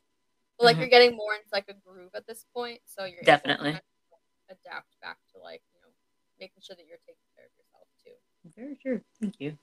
but 0.59 0.65
like 0.65 0.73
mm-hmm. 0.73 0.81
you're 0.81 0.89
getting 0.89 1.15
more 1.15 1.33
into 1.35 1.47
like 1.53 1.69
a 1.69 1.73
groove 1.87 2.11
at 2.13 2.27
this 2.27 2.45
point. 2.53 2.81
So 2.83 3.05
you're 3.05 3.23
definitely 3.23 3.71
kind 3.71 3.81
of 4.49 4.57
adapt 4.57 4.99
back 5.01 5.19
to 5.33 5.41
like 5.41 5.61
you 5.73 5.79
know 5.79 5.87
making 6.37 6.61
sure 6.61 6.75
that 6.75 6.85
you're 6.85 6.99
taking 7.07 7.23
care 7.33 7.45
of 7.45 7.51
yourself 7.55 7.87
too. 8.03 8.11
Very 8.61 8.75
true. 8.75 9.01
Thank 9.21 9.35
you. 9.39 9.57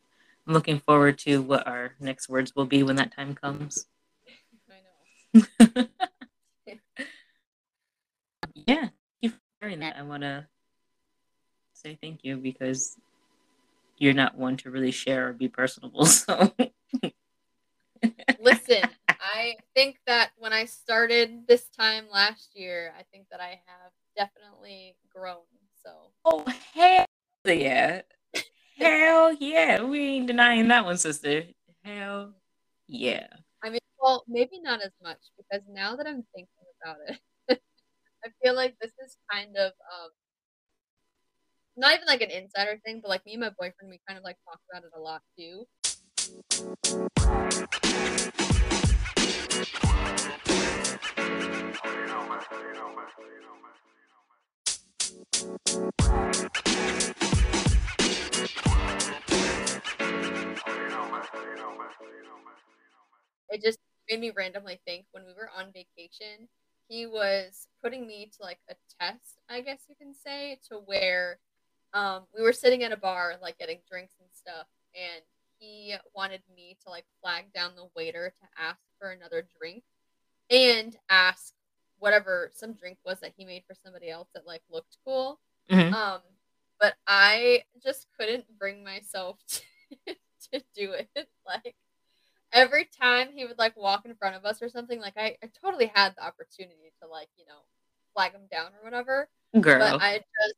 I'm 0.47 0.55
looking 0.55 0.79
forward 0.79 1.19
to 1.19 1.43
what 1.43 1.67
our 1.67 1.93
next 2.00 2.31
words 2.31 2.57
will 2.57 2.65
be 2.65 2.83
when 2.83 2.97
that 2.97 3.15
time 3.15 3.35
comes. 3.35 3.85
I 5.37 5.75
know. 5.77 5.85
yeah, 8.55 8.88
thank 8.88 8.93
you 9.21 9.31
for 9.33 9.38
sharing 9.61 9.81
that. 9.81 9.97
I 9.99 10.03
want 10.03 10.23
to 10.23 10.47
say 11.75 11.99
thank 12.00 12.21
you 12.25 12.38
because 12.38 12.97
you're 13.99 14.14
not 14.14 14.37
one 14.37 14.57
to 14.59 14.71
really 14.71 14.90
share 14.90 15.28
or 15.28 15.33
be 15.33 15.49
personable. 15.49 16.07
So, 18.00 18.07
listen, 18.40 18.83
I 19.09 19.57
think 19.75 19.99
that 20.07 20.31
when 20.38 20.52
I 20.52 20.67
started 20.67 21.49
this 21.49 21.69
time 21.76 22.05
last 22.12 22.50
year, 22.55 22.93
I 22.97 23.02
think 23.11 23.26
that 23.33 23.40
I 23.40 23.61
have 23.67 23.90
definitely 24.17 24.95
grown. 25.12 25.43
So, 25.85 25.90
oh 26.25 26.45
hell 26.75 27.07
yeah, 27.45 28.02
hell 28.78 29.33
yeah, 29.35 29.83
we 29.83 30.00
ain't 30.00 30.28
denying 30.28 30.69
that 30.69 30.85
one, 30.85 30.97
sister. 30.97 31.45
Hell 31.83 32.35
yeah. 32.87 33.26
I 33.64 33.71
mean, 33.71 33.81
well, 34.00 34.25
maybe 34.28 34.61
not 34.61 34.81
as 34.81 34.93
much 35.02 35.19
because 35.37 35.64
now 35.69 35.97
that 35.97 36.07
I'm 36.07 36.25
thinking 36.35 36.49
about 36.83 36.97
it, 37.09 37.61
I 38.25 38.28
feel 38.43 38.55
like 38.55 38.76
this 38.81 38.93
is 39.05 39.17
kind 39.31 39.57
of 39.57 39.73
um, 39.73 40.11
not 41.79 41.95
even 41.95 42.07
like 42.09 42.23
an 42.23 42.31
insider 42.31 42.81
thing, 42.85 43.01
but 43.01 43.09
like 43.09 43.25
me 43.25 43.35
and 43.35 43.41
my 43.41 43.51
boyfriend, 43.51 43.89
we 43.89 44.01
kind 44.07 44.19
of 44.19 44.25
like 44.25 44.37
talk 44.45 44.59
about 44.71 44.83
it 44.83 44.91
a 44.97 45.01
lot 45.01 45.23
too. 45.39 45.65
It 63.51 63.63
just 63.63 63.79
made 64.11 64.21
me 64.21 64.33
randomly 64.37 64.81
think 64.85 65.07
when 65.13 65.25
we 65.25 65.33
were 65.33 65.49
on 65.57 65.73
vacation, 65.73 66.49
he 66.89 67.07
was 67.07 67.69
putting 67.83 68.07
me 68.07 68.31
to 68.37 68.43
like 68.43 68.59
a 68.69 68.75
test, 69.01 69.39
I 69.49 69.61
guess 69.61 69.85
you 69.89 69.95
can 69.95 70.13
say, 70.13 70.59
to 70.69 70.79
where 70.79 71.39
um, 71.95 72.23
we 72.35 72.42
were 72.42 72.52
sitting 72.52 72.83
at 72.83 72.92
a 72.92 72.97
bar, 72.97 73.35
like 73.40 73.59
getting 73.59 73.78
drinks 73.90 74.14
and 74.21 74.28
stuff, 74.33 74.66
and 74.95 75.23
he 75.59 75.95
wanted 76.14 76.42
me 76.54 76.76
to 76.85 76.90
like 76.90 77.04
flag 77.23 77.52
down 77.52 77.73
the 77.75 77.88
waiter 77.97 78.33
to 78.40 78.62
ask 78.62 78.78
for 78.99 79.11
another 79.11 79.47
drink 79.59 79.83
and 80.50 80.97
ask 81.09 81.52
whatever 81.99 82.50
some 82.54 82.73
drink 82.73 82.99
was 83.04 83.21
that 83.21 83.33
he 83.37 83.45
made 83.45 83.64
for 83.66 83.75
somebody 83.75 84.09
else 84.09 84.28
that 84.35 84.47
like 84.47 84.62
looked 84.71 84.97
cool. 85.04 85.40
Mm-hmm. 85.71 85.92
Um, 85.92 86.21
but 86.80 86.95
I 87.07 87.64
just 87.83 88.07
couldn't 88.18 88.45
bring 88.59 88.85
myself 88.85 89.38
to, 90.07 90.14
to 90.52 90.64
do 90.75 90.92
it. 90.92 91.09
Like 91.47 91.76
every 92.52 92.87
time 93.00 93.28
he 93.35 93.47
would 93.47 93.57
like 93.57 93.75
walk 93.75 94.04
in 94.04 94.14
front 94.14 94.37
of 94.37 94.45
us 94.45 94.61
or 94.61 94.68
something, 94.68 95.00
like 95.00 95.14
I, 95.16 95.38
I 95.42 95.50
totally 95.64 95.90
had 95.95 96.14
the 96.14 96.26
opportunity 96.26 96.92
to 97.00 97.09
like, 97.09 97.28
you 97.38 97.47
know, 97.47 97.61
flag 98.14 98.33
him 98.33 98.42
down 98.52 98.73
or 98.78 98.85
whatever. 98.85 99.30
Girl. 99.59 99.78
But 99.78 100.02
I 100.02 100.18
just 100.18 100.54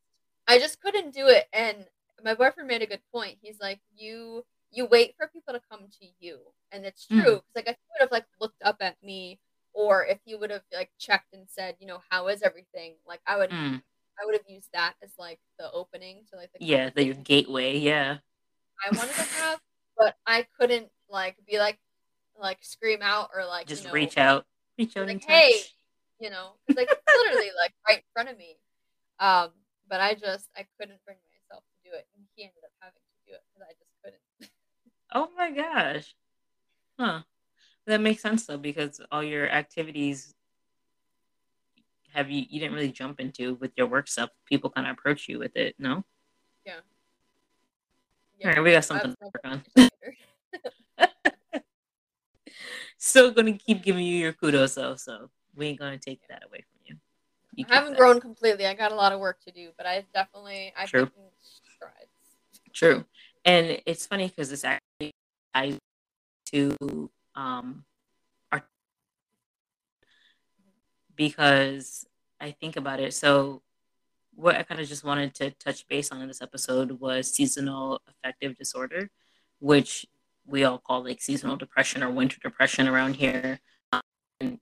I 0.51 0.59
just 0.59 0.81
couldn't 0.81 1.15
do 1.15 1.29
it. 1.29 1.47
And 1.53 1.87
my 2.25 2.35
boyfriend 2.35 2.69
made 2.69 2.83
a 2.83 2.87
good 2.87 3.03
point. 3.15 3.39
He's 3.41 3.61
like, 3.61 3.79
you 3.97 4.45
you 4.73 4.87
wait 4.87 5.15
for 5.17 5.29
people 5.29 5.55
to 5.55 5.61
come 5.71 5.87
to 6.01 6.07
you, 6.19 6.39
and 6.73 6.85
it's 6.85 7.07
true. 7.07 7.19
Because 7.23 7.41
mm. 7.41 7.57
like 7.57 7.69
if 7.69 7.77
he 7.77 7.87
would 7.93 8.01
have 8.01 8.13
like 8.13 8.27
looked 8.41 8.63
up 8.65 8.79
at 8.81 8.97
me, 9.03 9.39
or 9.73 10.05
if 10.05 10.19
he 10.25 10.35
would 10.35 10.51
have 10.51 10.63
like 10.75 10.91
checked 10.99 11.33
and 11.33 11.47
said, 11.49 11.77
you 11.79 11.87
know, 11.87 12.01
how 12.11 12.27
is 12.27 12.43
everything? 12.43 12.95
Like 13.07 13.21
I 13.27 13.39
would. 13.39 13.51
Mm. 13.51 13.83
I 14.21 14.27
would 14.27 14.35
have 14.35 14.45
used 14.49 14.69
that 14.75 14.95
as 15.03 15.13
like 15.19 15.39
the 15.59 15.73
opening 15.73 16.25
to 16.31 16.37
like 16.37 16.51
the 16.53 16.63
yeah 16.63 16.91
the 16.95 17.15
gateway 17.15 17.79
yeah 17.79 18.19
I 18.85 18.95
wanted 18.95 19.15
to 19.15 19.23
have 19.23 19.61
but 19.97 20.15
I 20.27 20.47
couldn't 20.59 20.89
like 21.09 21.37
be 21.49 21.59
like 21.59 21.79
like 22.39 22.59
scream 22.61 22.99
out 23.01 23.31
or 23.35 23.47
like 23.47 23.67
just 23.67 23.85
you 23.85 23.89
know, 23.89 23.95
reach 23.95 24.19
out 24.19 24.45
reach 24.79 24.95
out 24.95 25.07
like 25.07 25.25
hey 25.25 25.55
you 26.21 26.29
know 26.29 26.51
like 26.69 26.91
literally 27.17 27.49
like 27.57 27.73
right 27.89 27.99
in 27.99 28.05
front 28.13 28.29
of 28.29 28.37
me 28.37 28.59
um 29.21 29.49
but 29.91 30.01
I 30.01 30.15
just 30.15 30.49
I 30.57 30.65
couldn't 30.79 31.05
bring 31.05 31.19
myself 31.35 31.65
to 31.65 31.91
do 31.91 31.95
it, 31.95 32.07
and 32.17 32.25
he 32.35 32.45
ended 32.45 32.63
up 32.65 32.71
having 32.79 33.03
to 33.03 33.27
do 33.27 33.35
it 33.35 33.43
because 33.53 33.69
I 33.69 33.73
just 33.77 33.91
couldn't. 34.03 34.51
oh 35.13 35.29
my 35.37 35.51
gosh, 35.51 36.15
huh? 36.99 37.23
That 37.87 38.01
makes 38.01 38.23
sense 38.23 38.47
though 38.47 38.57
because 38.57 39.01
all 39.11 39.23
your 39.23 39.51
activities 39.51 40.33
have 42.15 42.31
you 42.31 42.45
you 42.49 42.61
didn't 42.61 42.75
really 42.75 42.93
jump 42.93 43.21
into 43.21 43.55
with 43.57 43.73
your 43.77 43.89
work 43.89 44.09
stuff. 44.09 44.31
People 44.47 44.71
kind 44.71 44.87
of 44.87 44.93
approach 44.93 45.29
you 45.29 45.39
with 45.41 45.57
it, 45.57 45.75
no? 45.79 46.05
Yeah. 46.65 46.75
yeah. 48.39 48.49
All 48.49 48.55
right, 48.55 48.63
we 48.63 48.73
got 48.73 48.85
something 48.85 49.11
to 49.11 49.17
work 49.21 49.41
on. 49.45 49.63
Still 52.99 53.33
gonna 53.33 53.55
keep 53.55 53.83
giving 53.83 54.05
you 54.05 54.17
your 54.17 54.33
kudos 54.33 54.75
though, 54.75 54.95
so 54.95 55.31
we 55.57 55.67
ain't 55.67 55.81
gonna 55.81 55.99
take 55.99 56.21
that 56.29 56.45
away 56.47 56.59
from 56.59 56.80
you. 56.80 56.80
I 57.59 57.75
haven't 57.75 57.93
that. 57.93 57.99
grown 57.99 58.21
completely. 58.21 58.67
I 58.67 58.75
got 58.75 58.93
a 58.93 58.95
lot 58.95 59.13
of 59.13 59.21
work 59.21 59.41
to 59.45 59.51
do, 59.51 59.71
but 59.77 59.87
I 59.87 60.05
definitely 60.15 60.73
I've 60.77 60.89
True. 60.89 61.07
taken 61.07 61.23
strides. 61.43 61.95
True, 62.73 63.05
and 63.45 63.81
it's 63.87 64.07
funny 64.07 64.29
because 64.29 64.53
it's 64.53 64.65
actually 64.65 65.13
I 65.55 65.79
to 66.53 67.11
um 67.35 67.85
art 68.53 68.65
because 71.17 72.07
I 72.41 72.53
think 72.53 72.77
about 72.77 73.01
it. 73.01 73.15
So 73.15 73.63
what 74.35 74.57
I 74.57 74.63
kind 74.63 74.81
of 74.81 74.89
just 74.89 75.05
wanted 75.05 75.35
to 75.37 75.51
touch 75.51 75.87
base 75.89 76.11
on 76.13 76.23
in 76.23 76.29
this 76.29 76.41
episode 76.41 77.01
was 77.01 77.35
seasonal 77.35 78.01
affective 78.09 78.57
disorder, 78.57 79.11
which 79.59 80.07
we 80.47 80.65
all 80.65 80.79
call 80.79 81.05
like 81.05 81.21
seasonal 81.21 81.57
depression 81.57 82.03
or 82.03 82.11
winter 82.11 82.39
depression 82.43 82.89
around 82.89 83.17
here. 83.17 83.61
Um, 83.93 84.61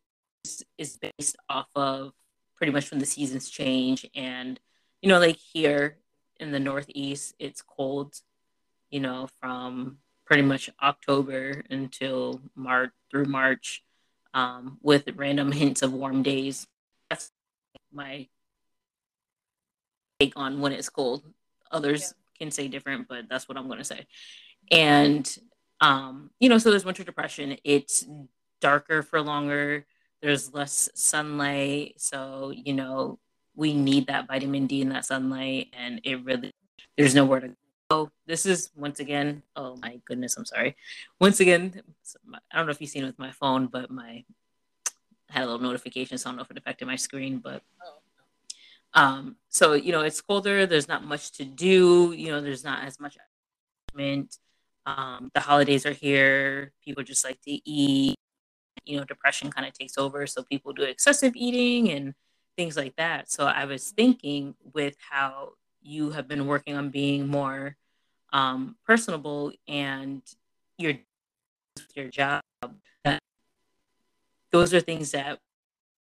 is 0.79 0.97
based 0.97 1.37
off 1.49 1.69
of 1.75 2.13
pretty 2.59 2.73
much 2.73 2.91
when 2.91 3.01
the 3.01 3.07
seasons 3.07 3.49
change. 3.49 4.05
And, 4.15 4.61
you 5.01 5.09
know, 5.09 5.19
like 5.19 5.37
here 5.37 5.97
in 6.39 6.53
the 6.53 6.61
Northeast, 6.61 7.35
it's 7.39 7.63
cold, 7.63 8.15
you 8.91 9.01
know, 9.01 9.29
from 9.41 9.99
pretty 10.27 10.43
much 10.43 10.69
October 10.83 11.63
until 11.71 12.43
March 12.55 12.91
through 13.11 13.25
March, 13.25 13.83
um, 14.35 14.79
with 14.83 15.09
random 15.17 15.53
hints 15.53 15.83
of 15.83 15.93
warm 15.93 16.23
days. 16.23 16.67
That's 17.09 17.31
my 17.93 18.27
take 20.21 20.35
on 20.37 20.61
when 20.61 20.73
it's 20.73 20.91
cold. 20.91 21.23
Others 21.71 22.03
yeah. 22.03 22.45
can 22.45 22.51
say 22.51 22.69
different, 22.69 23.09
but 23.09 23.29
that's 23.31 23.49
what 23.49 23.57
I'm 23.57 23.67
going 23.67 23.79
to 23.79 23.85
say. 23.85 24.07
And, 24.71 25.27
um, 25.81 26.31
you 26.41 26.49
know, 26.49 26.59
so 26.59 26.71
there's 26.71 26.85
winter 26.85 27.05
depression. 27.05 27.57
It's 27.65 28.05
darker 28.61 29.03
for 29.03 29.23
longer 29.23 29.87
there's 30.23 30.53
less 30.53 30.89
sunlight 30.95 31.95
so 31.97 32.53
you 32.55 32.73
know 32.73 33.19
we 33.55 33.73
need 33.73 34.07
that 34.07 34.27
vitamin 34.27 34.67
d 34.67 34.83
in 34.83 34.89
that 34.89 35.05
sunlight 35.05 35.69
and 35.73 36.01
it 36.05 36.25
really 36.25 36.53
there's 36.99 37.15
nowhere 37.15 37.41
to 37.41 37.55
go. 37.91 38.11
this 38.27 38.45
is 38.45 38.71
once 38.77 38.99
again. 38.99 39.43
Oh 39.55 39.77
my 39.77 40.01
goodness, 40.05 40.37
I'm 40.37 40.45
sorry. 40.45 40.77
Once 41.21 41.39
again, 41.41 41.81
I 42.53 42.57
don't 42.57 42.67
know 42.67 42.73
if 42.73 42.81
you've 42.81 42.91
seen 42.91 43.05
it 43.05 43.07
with 43.07 43.19
my 43.19 43.31
phone, 43.31 43.69
but 43.69 43.91
my 43.91 44.25
I 45.31 45.33
had 45.33 45.45
a 45.45 45.47
little 45.47 45.61
notification, 45.61 46.19
so 46.19 46.29
I 46.29 46.33
don't 46.33 46.37
know 46.39 46.43
if 46.43 46.51
it 46.51 46.59
affected 46.59 46.87
my 46.87 46.97
screen, 46.97 47.39
but. 47.39 47.63
Um, 48.95 49.37
so 49.49 49.75
you 49.75 49.93
know 49.93 50.01
it's 50.01 50.21
colder. 50.21 50.67
There's 50.67 50.89
not 50.89 51.05
much 51.05 51.33
to 51.33 51.45
do. 51.45 52.13
You 52.17 52.33
know, 52.33 52.41
there's 52.41 52.65
not 52.65 52.85
as 52.85 52.99
much. 52.99 53.17
Um, 54.87 55.31
the 55.35 55.41
holidays 55.41 55.85
are 55.85 55.93
here. 55.93 56.73
People 56.83 57.05
just 57.05 57.25
like 57.25 57.41
to 57.43 57.51
eat. 57.69 58.17
You 58.85 58.99
know, 58.99 59.05
depression 59.05 59.51
kind 59.51 59.67
of 59.67 59.73
takes 59.73 59.99
over, 59.99 60.27
so 60.27 60.43
people 60.43 60.73
do 60.73 60.83
excessive 60.83 61.33
eating 61.37 61.91
and 61.91 62.15
things 62.57 62.77
like 62.77 62.97
that. 62.97 63.31
So 63.31 63.47
I 63.47 63.65
was 63.65 63.91
thinking 63.91 64.55
with 64.75 64.97
how 65.11 65.53
you 65.81 66.11
have 66.11 66.27
been 66.29 66.47
working 66.47 66.75
on 66.75 66.91
being 66.91 67.29
more 67.29 67.77
um, 68.33 68.77
personable 68.87 69.53
and 69.67 70.23
your 70.77 70.95
your 71.95 72.09
job. 72.09 72.43
That 73.05 73.21
those 74.51 74.75
are 74.75 74.81
things 74.81 75.13
that 75.13 75.39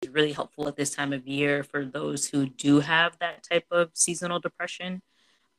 is 0.02 0.10
really 0.10 0.32
helpful 0.32 0.68
at 0.68 0.76
this 0.76 0.94
time 0.94 1.12
of 1.12 1.26
year 1.26 1.62
for 1.62 1.84
those 1.84 2.28
who 2.28 2.46
do 2.46 2.80
have 2.80 3.18
that 3.18 3.44
type 3.50 3.66
of 3.70 3.90
seasonal 3.94 4.40
depression. 4.40 5.02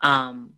Um, 0.01 0.53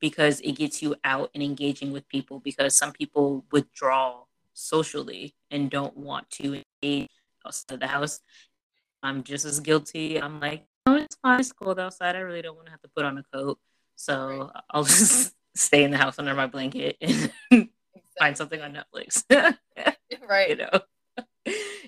because 0.00 0.40
it 0.40 0.52
gets 0.52 0.82
you 0.82 0.94
out 1.04 1.30
and 1.34 1.42
engaging 1.42 1.92
with 1.92 2.08
people 2.08 2.40
because 2.40 2.76
some 2.76 2.92
people 2.92 3.44
withdraw 3.50 4.22
socially 4.58 5.34
and 5.50 5.70
don't 5.70 5.96
want 5.96 6.28
to 6.30 6.62
engage 6.82 7.10
outside 7.46 7.74
of 7.74 7.80
the 7.80 7.86
house. 7.86 8.20
I'm 9.02 9.22
just 9.22 9.44
as 9.44 9.60
guilty. 9.60 10.20
I'm 10.20 10.40
like, 10.40 10.66
oh, 10.86 10.96
it's 10.96 11.16
fine. 11.22 11.40
It's 11.40 11.52
cold 11.52 11.78
outside. 11.78 12.16
I 12.16 12.20
really 12.20 12.42
don't 12.42 12.56
want 12.56 12.66
to 12.66 12.72
have 12.72 12.82
to 12.82 12.90
put 12.94 13.04
on 13.04 13.18
a 13.18 13.22
coat. 13.32 13.58
So 13.96 14.50
right. 14.54 14.62
I'll 14.70 14.84
just 14.84 15.32
stay 15.54 15.84
in 15.84 15.90
the 15.90 15.98
house 15.98 16.18
under 16.18 16.34
my 16.34 16.46
blanket 16.46 16.96
and 17.00 17.10
exactly. 17.10 17.70
find 18.18 18.36
something 18.36 18.60
on 18.60 18.76
Netflix. 18.76 19.24
right. 20.28 20.50
You 20.50 20.56
know, 20.56 20.80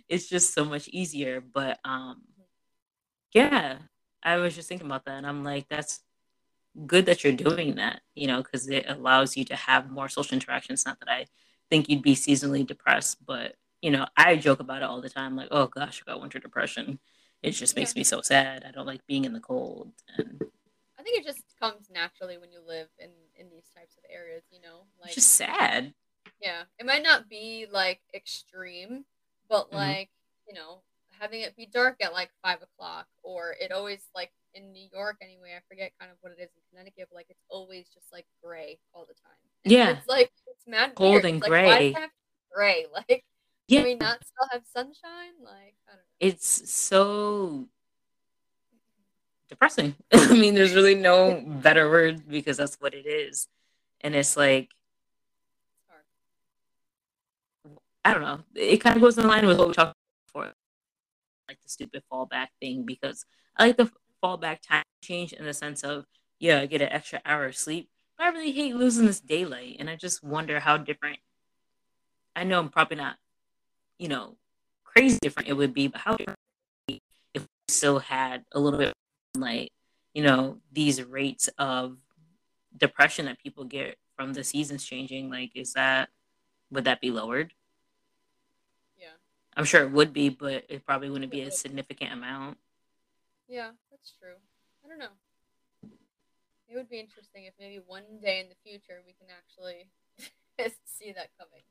it's 0.08 0.28
just 0.28 0.54
so 0.54 0.64
much 0.64 0.88
easier. 0.88 1.40
But 1.40 1.78
um, 1.84 2.22
yeah, 3.32 3.78
I 4.22 4.36
was 4.36 4.54
just 4.54 4.68
thinking 4.68 4.86
about 4.86 5.04
that. 5.06 5.18
And 5.18 5.26
I'm 5.26 5.42
like, 5.44 5.66
that's 5.68 6.00
good 6.86 7.06
that 7.06 7.24
you're 7.24 7.32
doing 7.32 7.76
that, 7.76 8.00
you 8.14 8.28
know, 8.28 8.42
because 8.42 8.68
it 8.68 8.86
allows 8.88 9.36
you 9.36 9.44
to 9.46 9.56
have 9.56 9.90
more 9.90 10.08
social 10.08 10.34
interactions. 10.34 10.86
Not 10.86 11.00
that 11.00 11.10
I 11.10 11.26
think 11.70 11.88
you'd 11.88 12.02
be 12.02 12.14
seasonally 12.14 12.66
depressed, 12.66 13.24
but 13.24 13.54
you 13.80 13.90
know, 13.90 14.06
I 14.16 14.36
joke 14.36 14.60
about 14.60 14.82
it 14.82 14.84
all 14.84 15.00
the 15.00 15.08
time, 15.08 15.36
like, 15.36 15.48
oh 15.50 15.66
gosh, 15.66 16.02
I 16.06 16.10
got 16.10 16.20
winter 16.20 16.38
depression. 16.38 16.98
It 17.42 17.52
just 17.52 17.74
makes 17.74 17.94
yeah. 17.94 18.00
me 18.00 18.04
so 18.04 18.20
sad. 18.20 18.64
I 18.68 18.70
don't 18.70 18.86
like 18.86 19.06
being 19.06 19.24
in 19.24 19.32
the 19.32 19.40
cold. 19.40 19.92
And 20.18 20.42
I 20.98 21.02
think 21.02 21.18
it 21.18 21.24
just 21.24 21.42
comes 21.58 21.88
naturally 21.90 22.36
when 22.36 22.52
you 22.52 22.58
live 22.66 22.88
in 22.98 23.10
in 23.38 23.48
these 23.48 23.64
types 23.74 23.96
of 23.96 24.04
areas, 24.10 24.42
you 24.50 24.60
know, 24.60 24.82
like 25.02 25.14
just 25.14 25.30
sad. 25.30 25.94
Yeah, 26.42 26.62
it 26.78 26.84
might 26.84 27.02
not 27.02 27.28
be 27.28 27.66
like 27.70 28.00
extreme, 28.14 29.06
but 29.48 29.68
mm-hmm. 29.68 29.76
like 29.76 30.10
you 30.46 30.54
know, 30.54 30.82
having 31.18 31.40
it 31.40 31.56
be 31.56 31.66
dark 31.66 31.96
at 32.02 32.12
like 32.12 32.30
five 32.44 32.58
o'clock, 32.62 33.06
or 33.22 33.54
it 33.58 33.72
always 33.72 34.00
like 34.14 34.30
in 34.52 34.72
New 34.72 34.86
York 34.92 35.16
anyway. 35.22 35.54
I 35.56 35.60
forget 35.68 35.92
kind 35.98 36.10
of 36.10 36.18
what 36.20 36.32
it 36.32 36.42
is 36.42 36.50
in 36.54 36.62
Connecticut, 36.70 37.08
but 37.10 37.16
like 37.16 37.30
it's 37.30 37.44
always 37.48 37.88
just 37.88 38.12
like 38.12 38.26
gray 38.42 38.78
all 38.92 39.06
the 39.06 39.14
time. 39.14 39.32
And 39.64 39.72
yeah, 39.72 39.90
it's 39.90 40.08
like 40.08 40.30
mad 40.70 40.94
cold 40.94 41.12
weird. 41.12 41.24
and 41.24 41.40
gray. 41.40 41.66
Like, 41.66 41.94
why 41.94 42.08
gray? 42.54 42.86
Like, 42.94 43.24
yeah. 43.68 43.80
can 43.80 43.88
we 43.88 43.94
not 43.94 44.18
still 44.24 44.48
have 44.50 44.62
sunshine? 44.72 45.34
Like, 45.42 45.74
I 45.88 45.92
don't 45.92 45.98
know. 45.98 46.18
It's 46.20 46.70
so 46.70 47.68
depressing. 49.48 49.94
I 50.12 50.32
mean, 50.34 50.54
there's 50.54 50.74
really 50.74 50.94
no 50.94 51.42
better 51.46 51.88
word 51.88 52.28
because 52.28 52.56
that's 52.56 52.76
what 52.76 52.94
it 52.94 53.06
is, 53.06 53.48
and 54.00 54.14
it's 54.14 54.36
like. 54.36 54.70
I 58.02 58.14
don't 58.14 58.22
know. 58.22 58.40
It 58.54 58.78
kind 58.78 58.96
of 58.96 59.02
goes 59.02 59.18
in 59.18 59.26
line 59.28 59.46
with 59.46 59.58
what 59.58 59.68
we 59.68 59.74
talked 59.74 59.90
about 59.90 60.26
before, 60.26 60.52
like 61.46 61.60
the 61.62 61.68
stupid 61.68 62.02
fallback 62.10 62.46
thing, 62.58 62.84
because 62.86 63.26
I 63.58 63.66
like 63.66 63.76
the 63.76 63.90
fallback 64.24 64.60
time 64.66 64.84
change 65.02 65.34
in 65.34 65.44
the 65.44 65.52
sense 65.52 65.82
of, 65.82 66.06
yeah, 66.38 66.60
I 66.60 66.66
get 66.66 66.80
an 66.80 66.88
extra 66.88 67.20
hour 67.26 67.44
of 67.44 67.56
sleep. 67.56 67.90
I 68.20 68.28
really 68.28 68.52
hate 68.52 68.76
losing 68.76 69.06
this 69.06 69.20
daylight. 69.20 69.76
And 69.78 69.88
I 69.88 69.96
just 69.96 70.22
wonder 70.22 70.60
how 70.60 70.76
different, 70.76 71.18
I 72.36 72.44
know 72.44 72.58
I'm 72.60 72.68
probably 72.68 72.98
not, 72.98 73.16
you 73.98 74.08
know, 74.08 74.36
crazy 74.84 75.18
different 75.22 75.48
it 75.48 75.54
would 75.54 75.72
be, 75.72 75.88
but 75.88 76.02
how 76.02 76.16
different 76.16 76.38
if 76.88 77.42
we 77.42 77.48
still 77.68 77.98
had 77.98 78.44
a 78.52 78.60
little 78.60 78.78
bit 78.78 78.92
like, 79.36 79.70
you 80.14 80.22
know, 80.22 80.58
these 80.72 81.02
rates 81.02 81.48
of 81.58 81.96
depression 82.76 83.26
that 83.26 83.38
people 83.38 83.64
get 83.64 83.96
from 84.16 84.34
the 84.34 84.44
seasons 84.44 84.84
changing. 84.84 85.30
Like, 85.30 85.52
is 85.54 85.72
that, 85.72 86.10
would 86.70 86.84
that 86.84 87.00
be 87.00 87.10
lowered? 87.10 87.54
Yeah, 88.98 89.16
I'm 89.56 89.64
sure 89.64 89.82
it 89.82 89.92
would 89.92 90.12
be, 90.12 90.28
but 90.28 90.64
it 90.68 90.84
probably 90.84 91.08
wouldn't 91.08 91.32
be 91.32 91.40
a 91.40 91.50
significant 91.50 92.12
amount. 92.12 92.58
Yeah, 93.48 93.70
that's 93.90 94.12
true. 94.20 94.34
I 94.84 94.88
don't 94.88 94.98
know. 94.98 95.08
It 96.70 96.76
would 96.76 96.88
be 96.88 97.00
interesting 97.00 97.46
if 97.46 97.54
maybe 97.58 97.80
one 97.84 98.04
day 98.22 98.38
in 98.40 98.48
the 98.48 98.54
future 98.64 99.00
we 99.04 99.14
can 99.14 99.26
actually 99.36 99.90
see 100.84 101.12
that 101.12 101.30
coming. 101.36 101.62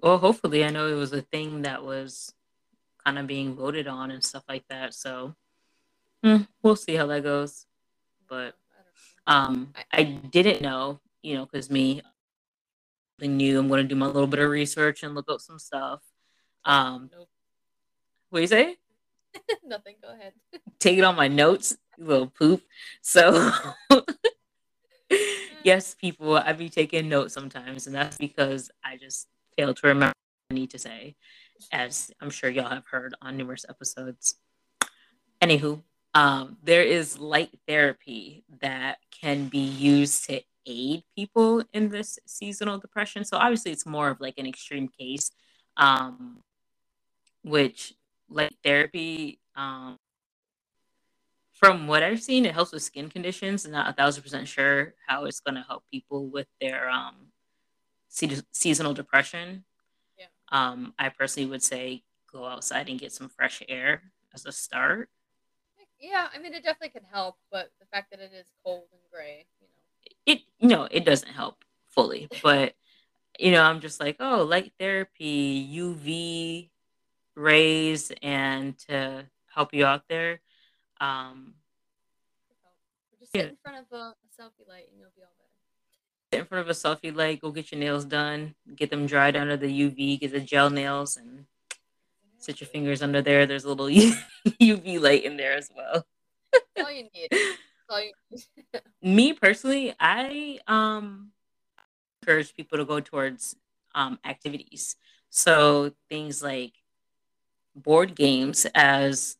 Well, 0.00 0.18
hopefully, 0.18 0.64
I 0.64 0.70
know 0.70 0.88
it 0.88 0.94
was 0.94 1.12
a 1.12 1.22
thing 1.22 1.62
that 1.62 1.84
was 1.84 2.34
kind 3.04 3.18
of 3.18 3.28
being 3.28 3.54
voted 3.54 3.86
on 3.86 4.10
and 4.10 4.24
stuff 4.24 4.42
like 4.48 4.64
that. 4.70 4.94
So 4.94 5.34
mm, 6.24 6.48
we'll 6.62 6.74
see 6.74 6.96
how 6.96 7.06
that 7.06 7.22
goes. 7.22 7.66
But 8.28 8.54
um, 9.26 9.72
I 9.92 10.02
didn't 10.02 10.62
know, 10.62 11.00
you 11.22 11.34
know, 11.36 11.46
because 11.46 11.70
me, 11.70 12.02
new. 13.20 13.58
I'm 13.58 13.68
going 13.68 13.82
to 13.82 13.88
do 13.88 13.96
my 13.96 14.06
little 14.06 14.26
bit 14.26 14.40
of 14.40 14.50
research 14.50 15.02
and 15.02 15.14
look 15.14 15.30
up 15.30 15.40
some 15.40 15.58
stuff. 15.58 16.02
Um, 16.64 17.10
nope. 17.12 17.28
What 18.30 18.38
do 18.38 18.42
you 18.42 18.48
say? 18.48 18.76
Nothing. 19.64 19.96
Go 20.02 20.12
ahead. 20.12 20.32
Take 20.78 20.98
it 20.98 21.04
on 21.04 21.16
my 21.16 21.28
notes, 21.28 21.76
little 21.98 22.28
poop. 22.28 22.62
So, 23.02 23.50
yes, 25.64 25.94
people, 25.94 26.36
I 26.36 26.52
be 26.52 26.68
taking 26.68 27.08
notes 27.08 27.34
sometimes, 27.34 27.86
and 27.86 27.94
that's 27.94 28.16
because 28.16 28.70
I 28.84 28.96
just 28.96 29.28
fail 29.56 29.74
to 29.74 29.86
remember 29.86 30.14
what 30.48 30.54
I 30.54 30.54
need 30.54 30.70
to 30.70 30.78
say, 30.78 31.16
as 31.72 32.10
I'm 32.20 32.30
sure 32.30 32.50
y'all 32.50 32.68
have 32.68 32.86
heard 32.90 33.14
on 33.20 33.36
numerous 33.36 33.66
episodes. 33.68 34.36
Anywho, 35.42 35.82
um, 36.14 36.56
there 36.62 36.82
is 36.82 37.18
light 37.18 37.56
therapy 37.66 38.44
that 38.60 38.98
can 39.20 39.48
be 39.48 39.58
used 39.58 40.24
to 40.26 40.40
aid 40.66 41.02
people 41.16 41.62
in 41.72 41.88
this 41.88 42.18
seasonal 42.26 42.78
depression. 42.78 43.24
So 43.24 43.36
obviously, 43.36 43.72
it's 43.72 43.86
more 43.86 44.08
of 44.08 44.20
like 44.20 44.38
an 44.38 44.46
extreme 44.46 44.88
case. 44.88 45.30
Um, 45.76 46.42
which 47.48 47.94
light 48.28 48.54
therapy 48.62 49.40
um, 49.56 49.98
from 51.58 51.88
what 51.88 52.04
I've 52.04 52.22
seen, 52.22 52.46
it 52.46 52.54
helps 52.54 52.72
with 52.72 52.82
skin 52.82 53.08
conditions. 53.08 53.64
I'm 53.64 53.72
not 53.72 53.90
a 53.90 53.92
thousand 53.92 54.22
percent 54.22 54.46
sure 54.46 54.94
how 55.06 55.24
it's 55.24 55.40
going 55.40 55.56
to 55.56 55.62
help 55.62 55.82
people 55.90 56.28
with 56.28 56.46
their 56.60 56.88
um, 56.88 57.32
se- 58.08 58.42
seasonal 58.52 58.94
depression. 58.94 59.64
Yeah. 60.16 60.26
Um, 60.50 60.94
I 60.98 61.08
personally 61.08 61.50
would 61.50 61.62
say 61.62 62.04
go 62.32 62.46
outside 62.46 62.88
and 62.88 62.98
get 62.98 63.12
some 63.12 63.28
fresh 63.28 63.60
air 63.68 64.02
as 64.32 64.46
a 64.46 64.52
start. 64.52 65.08
Yeah, 66.00 66.28
I 66.32 66.38
mean 66.38 66.54
it 66.54 66.62
definitely 66.62 67.00
can 67.00 67.08
help, 67.10 67.36
but 67.50 67.72
the 67.80 67.86
fact 67.86 68.12
that 68.12 68.20
it 68.20 68.30
is 68.32 68.46
cold 68.64 68.84
and 68.92 69.00
gray, 69.12 69.46
you 69.60 69.66
know, 69.66 70.12
it 70.26 70.42
no, 70.60 70.88
it 70.92 71.04
doesn't 71.04 71.32
help 71.32 71.64
fully, 71.86 72.28
but 72.40 72.74
you 73.36 73.50
know 73.50 73.62
I'm 73.62 73.80
just 73.80 73.98
like 73.98 74.16
oh 74.20 74.44
light 74.44 74.72
therapy, 74.78 75.68
UV 75.74 76.70
rays 77.38 78.12
and 78.22 78.76
to 78.88 79.24
help 79.54 79.72
you 79.72 79.86
out 79.86 80.02
there. 80.08 80.40
Um, 81.00 81.54
just 83.18 83.32
sit 83.32 83.38
yeah. 83.38 83.48
in 83.50 83.56
front 83.62 83.78
of 83.78 83.84
a, 83.92 84.14
selfie 84.38 84.68
light 84.68 84.84
and 84.92 85.00
you'll 85.00 85.10
be 85.16 85.22
all 85.22 85.32
better. 85.36 86.32
Sit 86.32 86.40
in 86.40 86.46
front 86.46 86.62
of 86.62 86.68
a 86.68 86.72
selfie 86.72 87.16
light, 87.16 87.40
go 87.40 87.50
get 87.50 87.72
your 87.72 87.80
nails 87.80 88.04
done, 88.04 88.54
get 88.76 88.88
them 88.88 89.06
dried 89.06 89.36
under 89.36 89.56
the 89.56 89.66
UV, 89.66 90.20
get 90.20 90.30
the 90.30 90.38
gel 90.38 90.70
nails, 90.70 91.16
and 91.16 91.46
sit 92.36 92.60
your 92.60 92.68
fingers 92.68 93.02
under 93.02 93.20
there. 93.20 93.46
There's 93.46 93.64
a 93.64 93.72
little 93.72 93.86
UV 94.46 95.00
light 95.00 95.24
in 95.24 95.36
there 95.36 95.54
as 95.54 95.70
well. 95.76 96.06
All 96.78 96.92
you 96.92 97.08
need. 97.12 97.28
All 97.90 98.00
you 98.00 98.12
need. 98.30 98.82
Me 99.02 99.32
personally, 99.32 99.92
I 99.98 100.60
um 100.68 101.32
encourage 102.22 102.54
people 102.54 102.78
to 102.78 102.84
go 102.84 103.00
towards 103.00 103.56
um 103.94 104.20
activities. 104.24 104.94
So 105.30 105.92
things 106.08 106.42
like 106.42 106.74
board 107.82 108.14
games 108.14 108.66
as 108.74 109.36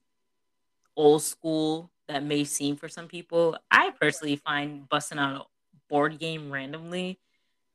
old 0.97 1.23
school 1.23 1.91
that 2.09 2.25
may 2.25 2.45
seem 2.45 2.77
for 2.77 2.89
some 2.89 3.07
people. 3.07 3.57
I 3.71 3.91
personally 4.01 4.37
find 4.37 4.89
busting 4.89 5.19
out 5.19 5.43
a 5.43 5.45
board 5.89 6.19
game 6.19 6.51
randomly 6.51 7.21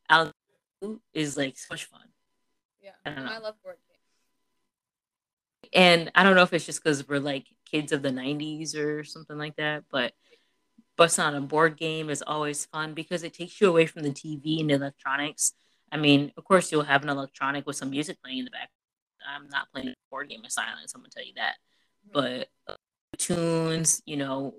out 0.10 0.32
is 1.14 1.38
like 1.38 1.58
so 1.58 1.74
much 1.74 1.86
fun. 1.86 2.02
Yeah, 2.82 2.92
I, 3.06 3.36
I 3.36 3.38
love 3.38 3.56
board 3.64 3.78
games. 3.88 4.00
And 5.74 6.12
I 6.14 6.24
don't 6.24 6.36
know 6.36 6.44
if 6.44 6.54
it's 6.54 6.66
just 6.66 6.84
because 6.84 7.08
we're 7.08 7.20
like 7.20 7.48
kids 7.70 7.92
of 7.92 8.02
the 8.02 8.12
90s 8.12 8.76
or 8.76 9.04
something 9.04 9.38
like 9.38 9.56
that, 9.56 9.84
but 9.92 10.14
busting 10.98 11.24
on 11.24 11.36
a 11.36 11.42
board 11.42 11.78
game 11.78 12.10
is 12.10 12.22
always 12.26 12.66
fun 12.66 12.94
because 12.94 13.24
it 13.24 13.34
takes 13.34 13.60
you 13.60 13.70
away 13.70 13.86
from 13.86 14.04
the 14.04 14.12
TV 14.12 14.60
and 14.60 14.70
the 14.70 14.76
electronics. 14.76 15.54
I 15.92 15.98
mean, 15.98 16.32
of 16.38 16.44
course, 16.44 16.72
you'll 16.72 16.84
have 16.84 17.04
an 17.04 17.10
electronic 17.10 17.66
with 17.66 17.76
some 17.76 17.92
music 17.92 18.22
playing 18.22 18.40
in 18.40 18.46
the 18.46 18.52
back. 18.52 18.70
I'm 19.28 19.50
not 19.50 19.72
playing 19.72 19.90
a 19.90 19.94
board 20.10 20.30
game 20.30 20.42
in 20.44 20.50
silence. 20.50 20.94
I'm 20.94 21.02
gonna 21.02 21.10
tell 21.10 21.26
you 21.26 21.34
that. 21.36 21.56
But 22.12 22.50
uh, 22.68 22.76
tunes, 23.18 24.02
you 24.06 24.18
know, 24.18 24.56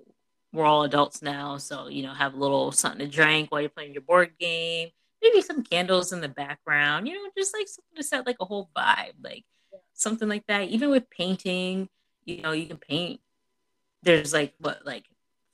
we're 0.53 0.65
all 0.65 0.83
adults 0.83 1.21
now, 1.21 1.57
so 1.57 1.87
you 1.87 2.03
know, 2.03 2.13
have 2.13 2.33
a 2.33 2.37
little 2.37 2.71
something 2.71 2.99
to 2.99 3.07
drink 3.07 3.51
while 3.51 3.61
you're 3.61 3.69
playing 3.69 3.93
your 3.93 4.01
board 4.01 4.31
game. 4.39 4.89
Maybe 5.21 5.41
some 5.41 5.63
candles 5.63 6.13
in 6.13 6.21
the 6.21 6.29
background. 6.29 7.07
You 7.07 7.15
know, 7.15 7.29
just 7.37 7.53
like 7.53 7.67
something 7.67 7.97
to 7.97 8.03
set 8.03 8.25
like 8.25 8.37
a 8.39 8.45
whole 8.45 8.69
vibe, 8.75 9.13
like 9.23 9.43
yeah. 9.71 9.79
something 9.93 10.29
like 10.29 10.45
that. 10.47 10.69
Even 10.69 10.89
with 10.89 11.09
painting, 11.09 11.89
you 12.25 12.41
know, 12.41 12.51
you 12.51 12.67
can 12.67 12.77
paint. 12.77 13.19
There's 14.03 14.33
like 14.33 14.53
what 14.59 14.85
like 14.85 15.05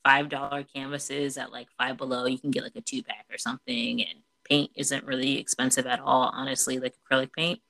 five 0.04 0.28
dollar 0.28 0.64
canvases 0.64 1.38
at 1.38 1.52
like 1.52 1.68
five 1.78 1.96
below. 1.96 2.26
You 2.26 2.38
can 2.38 2.50
get 2.50 2.62
like 2.62 2.76
a 2.76 2.80
two 2.80 3.02
pack 3.02 3.26
or 3.30 3.38
something, 3.38 4.02
and 4.02 4.20
paint 4.44 4.70
isn't 4.74 5.04
really 5.04 5.38
expensive 5.38 5.86
at 5.86 6.00
all. 6.00 6.30
Honestly, 6.34 6.78
like 6.78 6.94
acrylic 7.10 7.32
paint, 7.36 7.60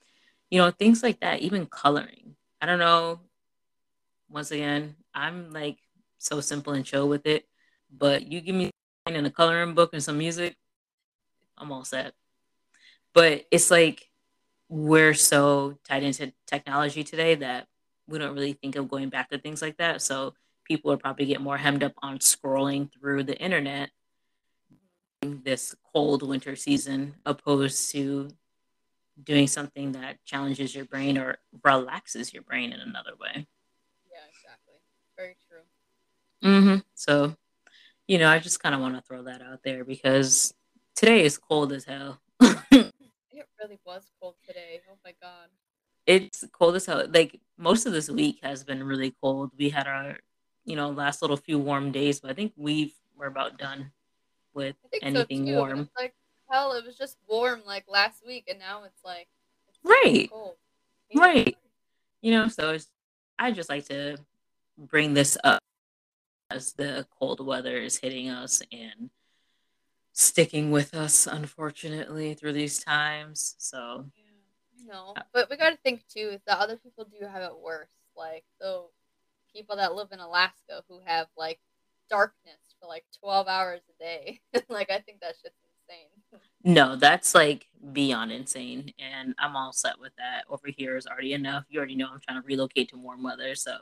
you 0.52 0.58
know, 0.58 0.70
things 0.70 1.02
like 1.02 1.20
that. 1.20 1.40
Even 1.40 1.64
coloring. 1.64 2.36
I 2.60 2.66
don't 2.66 2.78
know. 2.78 3.20
Once 4.28 4.50
again, 4.50 4.96
I'm 5.14 5.50
like 5.50 5.78
so 6.18 6.42
simple 6.42 6.74
and 6.74 6.84
chill 6.84 7.08
with 7.08 7.26
it, 7.26 7.48
but 7.90 8.30
you 8.30 8.42
give 8.42 8.54
me 8.54 8.70
in 9.06 9.24
a 9.24 9.30
coloring 9.30 9.72
book 9.72 9.94
and 9.94 10.02
some 10.02 10.18
music, 10.18 10.54
I'm 11.56 11.72
all 11.72 11.86
set. 11.86 12.12
But 13.14 13.46
it's 13.50 13.70
like 13.70 14.10
we're 14.68 15.14
so 15.14 15.78
tied 15.88 16.02
into 16.02 16.34
technology 16.46 17.02
today 17.02 17.36
that 17.36 17.66
we 18.06 18.18
don't 18.18 18.34
really 18.34 18.52
think 18.52 18.76
of 18.76 18.90
going 18.90 19.08
back 19.08 19.30
to 19.30 19.38
things 19.38 19.62
like 19.62 19.78
that. 19.78 20.02
So 20.02 20.34
people 20.64 20.90
will 20.90 20.98
probably 20.98 21.24
get 21.24 21.40
more 21.40 21.56
hemmed 21.56 21.82
up 21.82 21.94
on 22.02 22.18
scrolling 22.18 22.92
through 22.92 23.24
the 23.24 23.38
internet 23.38 23.88
this 25.22 25.74
cold 25.94 26.22
winter 26.22 26.56
season 26.56 27.14
opposed 27.24 27.90
to 27.92 28.28
doing 29.22 29.46
something 29.46 29.92
that 29.92 30.24
challenges 30.24 30.74
your 30.74 30.84
brain 30.84 31.18
or 31.18 31.38
relaxes 31.64 32.32
your 32.32 32.42
brain 32.42 32.72
in 32.72 32.80
another 32.80 33.12
way. 33.20 33.46
Yeah, 34.10 34.24
exactly. 34.28 34.76
Very 35.16 35.36
true. 35.48 36.48
Mm-hmm. 36.48 36.80
So, 36.94 37.34
you 38.06 38.18
know, 38.18 38.28
I 38.28 38.38
just 38.38 38.62
kind 38.62 38.74
of 38.74 38.80
want 38.80 38.96
to 38.96 39.02
throw 39.02 39.22
that 39.24 39.42
out 39.42 39.60
there 39.64 39.84
because 39.84 40.52
today 40.96 41.24
is 41.24 41.38
cold 41.38 41.72
as 41.72 41.84
hell. 41.84 42.20
it 42.40 42.92
really 43.60 43.78
was 43.86 44.10
cold 44.20 44.34
today. 44.46 44.80
Oh 44.90 44.98
my 45.04 45.14
god. 45.20 45.48
It's 46.06 46.44
cold 46.52 46.74
as 46.76 46.86
hell. 46.86 47.06
Like 47.12 47.40
most 47.56 47.86
of 47.86 47.92
this 47.92 48.10
week 48.10 48.40
has 48.42 48.64
been 48.64 48.82
really 48.82 49.14
cold. 49.20 49.52
We 49.56 49.70
had 49.70 49.86
our 49.86 50.16
you 50.64 50.76
know, 50.76 50.90
last 50.90 51.22
little 51.22 51.36
few 51.36 51.58
warm 51.58 51.92
days, 51.92 52.20
but 52.20 52.30
I 52.30 52.34
think 52.34 52.52
we've 52.56 52.94
we're 53.16 53.26
about 53.26 53.58
done 53.58 53.92
with 54.54 54.76
anything 55.02 55.46
so 55.46 55.52
warm. 55.54 55.90
like 55.96 56.14
hell, 56.52 56.72
it 56.72 56.84
was 56.84 56.96
just 56.96 57.16
warm 57.28 57.62
like 57.66 57.84
last 57.88 58.24
week, 58.26 58.44
and 58.48 58.58
now 58.58 58.84
it's 58.84 59.04
like 59.04 59.28
it's 59.68 59.78
right, 59.82 60.28
cold. 60.30 60.56
right. 61.16 61.56
You 62.20 62.32
know, 62.32 62.48
so 62.48 62.70
it's, 62.70 62.88
I 63.38 63.50
just 63.50 63.68
like 63.68 63.86
to 63.86 64.18
bring 64.78 65.14
this 65.14 65.36
up 65.42 65.62
as 66.50 66.74
the 66.74 67.06
cold 67.18 67.44
weather 67.44 67.78
is 67.78 67.98
hitting 67.98 68.28
us 68.28 68.62
and 68.70 69.10
sticking 70.12 70.70
with 70.70 70.94
us, 70.94 71.26
unfortunately, 71.26 72.34
through 72.34 72.52
these 72.52 72.84
times. 72.84 73.56
So, 73.58 74.06
yeah, 74.14 74.92
no, 74.92 75.14
uh, 75.16 75.22
but 75.32 75.48
we 75.50 75.56
got 75.56 75.70
to 75.70 75.78
think 75.78 76.04
too 76.06 76.38
that 76.46 76.58
other 76.58 76.76
people 76.76 77.04
do 77.06 77.26
have 77.26 77.42
it 77.42 77.58
worse. 77.58 77.90
Like, 78.16 78.44
so 78.60 78.90
people 79.52 79.76
that 79.76 79.94
live 79.94 80.08
in 80.12 80.20
Alaska 80.20 80.84
who 80.88 81.00
have 81.06 81.26
like 81.36 81.58
darkness 82.10 82.74
for 82.80 82.86
like 82.86 83.04
12 83.20 83.48
hours 83.48 83.80
a 83.88 84.02
day. 84.02 84.40
like, 84.68 84.90
I 84.90 84.98
think 84.98 85.20
that 85.20 85.34
shit's 85.42 85.56
insane. 85.61 85.61
No, 86.64 86.96
that's 86.96 87.34
like 87.34 87.66
beyond 87.92 88.32
insane. 88.32 88.92
And 88.98 89.34
I'm 89.38 89.56
all 89.56 89.72
set 89.72 89.98
with 89.98 90.12
that. 90.16 90.44
Over 90.48 90.68
here 90.76 90.96
is 90.96 91.06
already 91.06 91.32
enough. 91.32 91.64
You 91.68 91.78
already 91.78 91.96
know 91.96 92.08
I'm 92.12 92.20
trying 92.20 92.40
to 92.40 92.46
relocate 92.46 92.90
to 92.90 92.96
warm 92.96 93.22
weather. 93.22 93.54
So 93.54 93.76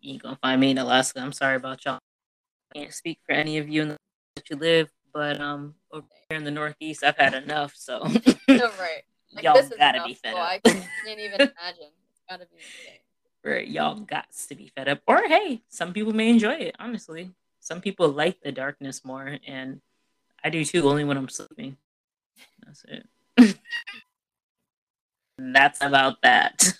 you 0.00 0.12
ain't 0.14 0.22
going 0.22 0.34
to 0.34 0.40
find 0.40 0.60
me 0.60 0.70
in 0.70 0.78
Alaska. 0.78 1.20
I'm 1.20 1.32
sorry 1.32 1.56
about 1.56 1.84
y'all. 1.84 1.98
I 2.74 2.78
can't 2.80 2.94
speak 2.94 3.18
for 3.26 3.32
any 3.32 3.58
of 3.58 3.68
you 3.68 3.82
in 3.82 3.88
the 3.88 3.96
that 4.36 4.48
you 4.50 4.56
live, 4.56 4.90
but 5.12 5.40
um, 5.40 5.74
over 5.92 6.06
here 6.28 6.38
in 6.38 6.44
the 6.44 6.50
Northeast, 6.50 7.04
I've 7.04 7.16
had 7.16 7.34
enough. 7.34 7.74
So, 7.76 8.02
right. 8.48 9.02
Like, 9.34 9.44
y'all 9.44 9.54
gotta 9.78 9.96
enough, 9.96 10.06
be 10.08 10.12
fed 10.12 10.34
so 10.34 10.40
up. 10.40 10.46
I 10.46 10.58
can't 10.58 11.18
even 11.18 11.40
imagine. 11.40 11.88
It's 12.10 12.20
gotta 12.28 12.44
be 12.44 12.56
insane 12.56 13.00
where 13.40 13.60
y'all 13.60 14.00
got 14.00 14.26
to 14.48 14.54
be 14.54 14.70
fed 14.74 14.88
up. 14.88 15.00
Or 15.06 15.22
hey, 15.26 15.62
some 15.68 15.92
people 15.92 16.12
may 16.12 16.28
enjoy 16.28 16.54
it, 16.54 16.76
honestly. 16.78 17.30
Some 17.60 17.80
people 17.80 18.08
like 18.08 18.42
the 18.42 18.52
darkness 18.52 19.04
more, 19.04 19.38
and 19.46 19.80
I 20.44 20.50
do 20.50 20.64
too, 20.64 20.88
only 20.88 21.04
when 21.04 21.16
I'm 21.16 21.28
sleeping. 21.28 21.76
That's 22.64 22.84
it. 22.88 23.06
That's 25.38 25.82
about 25.82 26.20
that. 26.22 26.72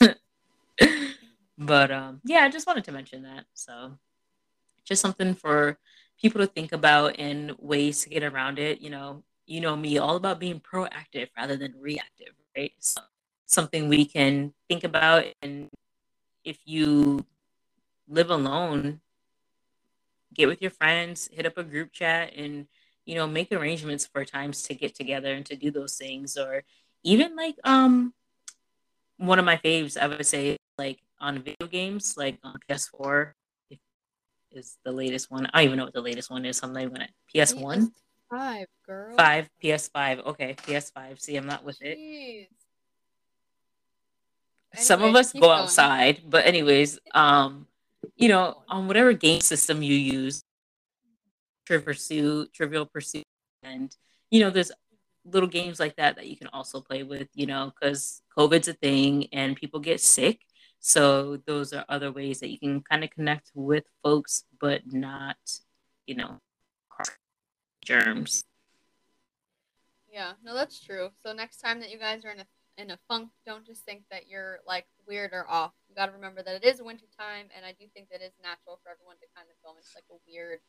but 1.59 1.91
um, 1.91 2.21
yeah, 2.25 2.41
I 2.41 2.51
just 2.51 2.67
wanted 2.67 2.85
to 2.85 2.93
mention 2.93 3.23
that. 3.23 3.45
So 3.55 3.99
just 4.85 5.03
something 5.03 5.35
for 5.35 5.79
people 6.21 6.41
to 6.41 6.47
think 6.47 6.73
about 6.73 7.17
and 7.19 7.53
ways 7.59 8.03
to 8.03 8.09
get 8.09 8.23
around 8.23 8.59
it. 8.59 8.81
You 8.81 8.91
know, 8.91 9.23
you 9.47 9.61
know 9.61 9.77
me, 9.77 9.99
all 9.99 10.17
about 10.17 10.41
being 10.41 10.61
proactive 10.61 11.29
rather 11.37 11.57
than 11.57 11.75
reactive, 11.79 12.35
right? 12.57 12.73
So 12.79 13.01
something 13.47 13.89
we 13.89 14.05
can 14.05 14.55
think 14.69 14.85
about 14.85 15.25
and 15.43 15.69
if 16.45 16.59
you 16.65 17.25
live 18.09 18.31
alone, 18.31 19.01
get 20.35 20.49
with 20.49 20.63
your 20.63 20.71
friends, 20.71 21.29
hit 21.33 21.47
up 21.47 21.59
a 21.59 21.63
group 21.63 21.93
chat, 21.93 22.33
and 22.37 22.67
you 23.05 23.15
know 23.15 23.27
make 23.27 23.53
arrangements 23.53 24.07
for 24.07 24.25
times 24.25 24.63
to 24.65 24.75
get 24.75 24.95
together 24.95 25.33
and 25.33 25.47
to 25.47 25.57
do 25.57 25.71
those 25.71 25.97
things, 25.97 26.37
or 26.37 26.63
even 27.03 27.37
like 27.37 27.57
um 27.65 28.15
one 29.17 29.39
of 29.39 29.45
my 29.45 29.57
faves, 29.57 29.97
I 29.97 30.07
would 30.09 30.27
say 30.27 30.57
like 30.79 30.99
on 31.21 31.43
video 31.43 31.69
games, 31.69 32.17
like 32.17 32.39
on 32.43 32.59
PS4 32.69 33.33
is 34.55 34.77
the 34.85 34.93
latest 34.93 35.31
one. 35.31 35.47
I 35.53 35.61
don't 35.61 35.65
even 35.67 35.79
know 35.79 35.85
what 35.85 35.95
the 35.95 36.03
latest 36.03 36.31
one 36.31 36.45
is. 36.45 36.57
Something 36.57 36.91
like 36.93 37.11
PS 37.35 37.55
One. 37.55 37.93
Five, 38.31 38.67
girl. 38.87 39.17
Five, 39.17 39.51
PS5. 39.63 40.27
Okay, 40.27 40.55
PS5. 40.55 41.21
See, 41.21 41.37
I'm 41.37 41.47
not 41.47 41.65
with 41.65 41.79
Jeez. 41.81 42.47
it. 42.47 42.49
Some 44.75 45.03
of 45.03 45.15
us 45.15 45.35
go 45.35 45.41
going. 45.41 45.59
outside, 45.61 46.23
but 46.27 46.47
anyways, 46.47 46.99
um, 47.13 47.67
you 48.17 48.29
know, 48.29 48.63
on 48.69 48.89
whatever 48.89 49.13
game 49.13 49.43
system 49.43 49.83
you 49.83 49.95
use, 49.95 50.45
Pursuit, 51.81 52.53
Trivial 52.53 52.87
Pursuit, 52.87 53.25
and 53.63 53.95
you 54.31 54.41
know, 54.41 54.51
there's 54.51 54.73
little 55.25 55.49
games 55.49 55.79
like 55.79 55.97
that 55.97 56.17
that 56.17 56.27
you 56.27 56.37
can 56.37 56.49
also 56.49 56.81
play 56.81 57.03
with. 57.03 57.29
You 57.35 57.47
know, 57.47 57.73
because 57.73 58.23
COVID's 58.37 58.69
a 58.69 58.75
thing 58.75 59.29
and 59.33 59.57
people 59.57 59.81
get 59.81 60.01
sick, 60.01 60.41
so 60.81 61.39
those 61.47 61.73
are 61.73 61.85
other 61.89 62.11
ways 62.11 62.41
that 62.41 62.51
you 62.51 62.59
can 62.59 62.83
kind 62.83 63.05
of 63.05 63.11
connect 63.11 63.51
with 63.55 63.85
folks, 64.03 64.45
but 64.61 64.83
not, 64.93 65.37
you 66.07 66.17
know, 66.17 66.39
germs. 67.85 68.45
Yeah, 70.13 70.33
no, 70.45 70.55
that's 70.55 70.79
true. 70.79 71.11
So 71.25 71.33
next 71.33 71.59
time 71.59 71.81
that 71.81 71.91
you 71.91 71.99
guys 71.99 72.25
are 72.25 72.31
in 72.31 72.41
a 72.41 72.47
in 72.79 72.91
a 72.91 72.99
funk, 73.09 73.29
don't 73.45 73.67
just 73.67 73.85
think 73.85 74.03
that 74.11 74.29
you're 74.29 74.61
like 74.67 74.87
weird 75.07 75.33
or 75.33 75.49
off. 75.49 75.73
You 75.89 75.95
got 75.95 76.07
to 76.07 76.13
remember 76.13 76.43
that 76.43 76.57
it 76.57 76.65
is 76.65 76.83
winter 76.83 77.07
time, 77.19 77.47
and 77.57 77.65
I 77.65 77.73
do 77.73 77.87
think 77.93 78.09
that 78.11 78.21
it's 78.21 78.41
natural 78.43 78.81
for 78.83 78.91
everyone 78.91 79.17
to 79.21 79.29
kind 79.37 79.49
of 79.49 79.57
go 79.63 79.77
into 79.77 79.89
like 79.95 80.09
a 80.11 80.17
weird, 80.27 80.61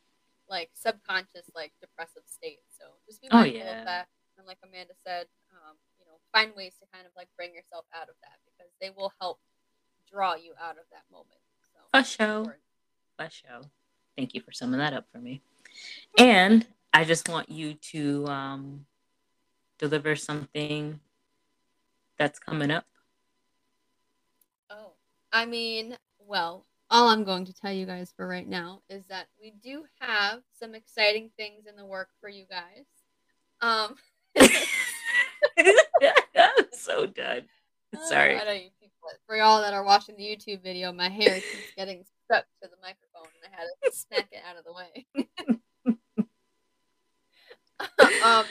like 0.48 0.70
subconscious, 0.74 1.50
like 1.54 1.72
depressive 1.80 2.22
state. 2.26 2.60
So 2.78 2.84
just 3.06 3.22
be 3.22 3.28
oh, 3.30 3.38
mindful 3.38 3.60
oh, 3.60 3.64
yeah. 3.64 3.78
of 3.80 3.86
that. 3.86 4.06
And 4.38 4.46
like 4.46 4.58
Amanda 4.62 4.94
said, 5.06 5.26
um, 5.52 5.76
you 5.98 6.06
know, 6.06 6.18
find 6.32 6.54
ways 6.56 6.74
to 6.80 6.86
kind 6.92 7.06
of 7.06 7.12
like 7.16 7.28
bring 7.36 7.54
yourself 7.54 7.84
out 7.94 8.08
of 8.08 8.16
that 8.22 8.38
because 8.44 8.72
they 8.80 8.90
will 8.90 9.12
help 9.20 9.38
draw 10.10 10.34
you 10.34 10.52
out 10.60 10.76
of 10.76 10.84
that 10.92 11.04
moment. 11.10 11.40
So 11.72 11.80
for 11.92 12.04
sure, 12.04 12.58
for 13.18 13.30
sure. 13.30 13.70
Thank 14.16 14.34
you 14.34 14.40
for 14.40 14.52
summing 14.52 14.78
that 14.78 14.92
up 14.92 15.06
for 15.12 15.18
me. 15.18 15.42
And 16.18 16.66
I 16.92 17.04
just 17.04 17.28
want 17.28 17.50
you 17.50 17.74
to 17.74 18.26
um, 18.28 18.86
deliver 19.78 20.14
something 20.16 21.00
that's 22.18 22.38
coming 22.38 22.70
up? 22.70 22.86
Oh, 24.70 24.92
I 25.32 25.46
mean, 25.46 25.96
well, 26.26 26.64
all 26.94 27.08
I'm 27.08 27.24
going 27.24 27.44
to 27.46 27.52
tell 27.52 27.72
you 27.72 27.86
guys 27.86 28.12
for 28.16 28.24
right 28.24 28.46
now 28.46 28.82
is 28.88 29.04
that 29.06 29.26
we 29.42 29.52
do 29.60 29.82
have 29.98 30.42
some 30.56 30.76
exciting 30.76 31.28
things 31.36 31.66
in 31.66 31.74
the 31.74 31.84
work 31.84 32.10
for 32.20 32.28
you 32.28 32.44
guys. 32.48 32.84
Um, 33.60 33.96
I'm 34.38 34.48
so 36.72 37.06
done. 37.06 37.46
Sorry. 38.04 38.36
Uh, 38.36 38.44
for 39.26 39.36
y'all 39.36 39.60
that 39.60 39.74
are 39.74 39.82
watching 39.84 40.16
the 40.16 40.22
YouTube 40.22 40.62
video, 40.62 40.92
my 40.92 41.08
hair 41.08 41.34
keeps 41.34 41.74
getting 41.76 42.04
stuck 42.26 42.44
to 42.62 42.68
the 42.68 42.76
microphone, 42.80 43.26
and 43.42 43.52
I 43.52 43.56
had 43.56 43.66
to 43.82 43.96
smack 43.96 44.28
it 44.30 44.42
out 44.48 44.56
of 44.56 44.64
the 44.64 44.72
way. 44.72 45.04
um, 48.24 48.44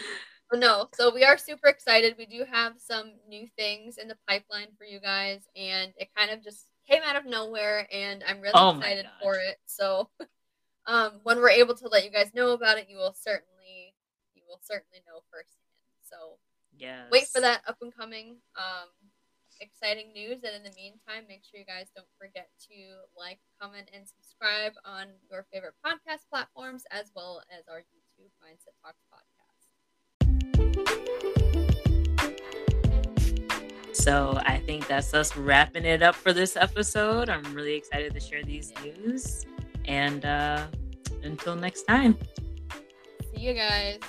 no, 0.60 0.90
so 0.96 1.14
we 1.14 1.24
are 1.24 1.38
super 1.38 1.70
excited. 1.70 2.16
We 2.18 2.26
do 2.26 2.44
have 2.52 2.74
some 2.78 3.14
new 3.26 3.48
things 3.58 3.98
in 3.98 4.10
the 4.10 4.18
pipeline 4.28 4.68
for 4.78 4.84
you 4.84 5.00
guys, 5.00 5.48
and 5.56 5.94
it 5.98 6.10
kind 6.14 6.30
of 6.30 6.44
just 6.44 6.68
came 6.90 7.02
out 7.06 7.16
of 7.16 7.26
nowhere, 7.26 7.88
and 7.92 8.24
I'm 8.28 8.42
really 8.42 8.54
oh 8.56 8.78
excited 8.78 9.06
for 9.22 9.36
it. 9.36 9.58
So 9.66 10.10
um, 10.88 11.20
when 11.24 11.38
we're 11.38 11.50
able 11.50 11.76
to 11.76 11.88
let 11.88 12.04
you 12.04 12.12
guys 12.12 12.34
know 12.34 12.52
about 12.52 12.78
it, 12.78 12.88
you 12.90 12.98
will 12.98 13.16
certainly 13.18 13.94
you 14.36 14.44
will 14.48 14.60
certainly 14.62 15.02
know 15.08 15.22
firsthand. 15.32 15.64
So 16.04 16.38
yeah, 16.78 17.04
wait 17.12 17.28
for 17.28 17.42
that 17.42 17.62
up 17.68 17.78
and 17.82 17.96
coming 17.96 18.38
um, 18.58 18.90
exciting 19.62 20.12
news. 20.14 20.44
And 20.44 20.56
in 20.56 20.64
the 20.64 20.76
meantime, 20.76 21.26
make 21.28 21.44
sure 21.44 21.60
you 21.60 21.66
guys 21.66 21.88
don't 21.96 22.10
forget 22.20 22.50
to 22.70 22.78
like, 23.18 23.40
comment, 23.60 23.90
and 23.94 24.04
subscribe 24.08 24.74
on 24.86 25.08
your 25.32 25.46
favorite 25.52 25.80
podcast 25.86 26.28
platforms 26.30 26.84
as 26.92 27.12
well 27.16 27.42
as 27.50 27.66
our 27.72 27.80
YouTube 27.80 28.32
Mindset 28.44 28.76
Talks 28.84 29.04
podcast. 29.08 29.33
So 34.04 34.38
I 34.46 34.60
think 34.60 34.86
that's 34.88 35.14
us 35.14 35.38
wrapping 35.38 35.86
it 35.86 36.04
up 36.04 36.14
for 36.14 36.34
this 36.34 36.58
episode. 36.58 37.30
I'm 37.30 37.42
really 37.54 37.76
excited 37.76 38.14
to 38.14 38.20
share 38.20 38.44
these 38.44 38.74
news. 38.84 39.46
And 39.86 40.26
uh, 40.26 40.68
until 41.24 41.56
next 41.56 41.84
time. 41.84 42.18
See 43.34 43.40
you 43.40 43.54
guys. 43.54 44.02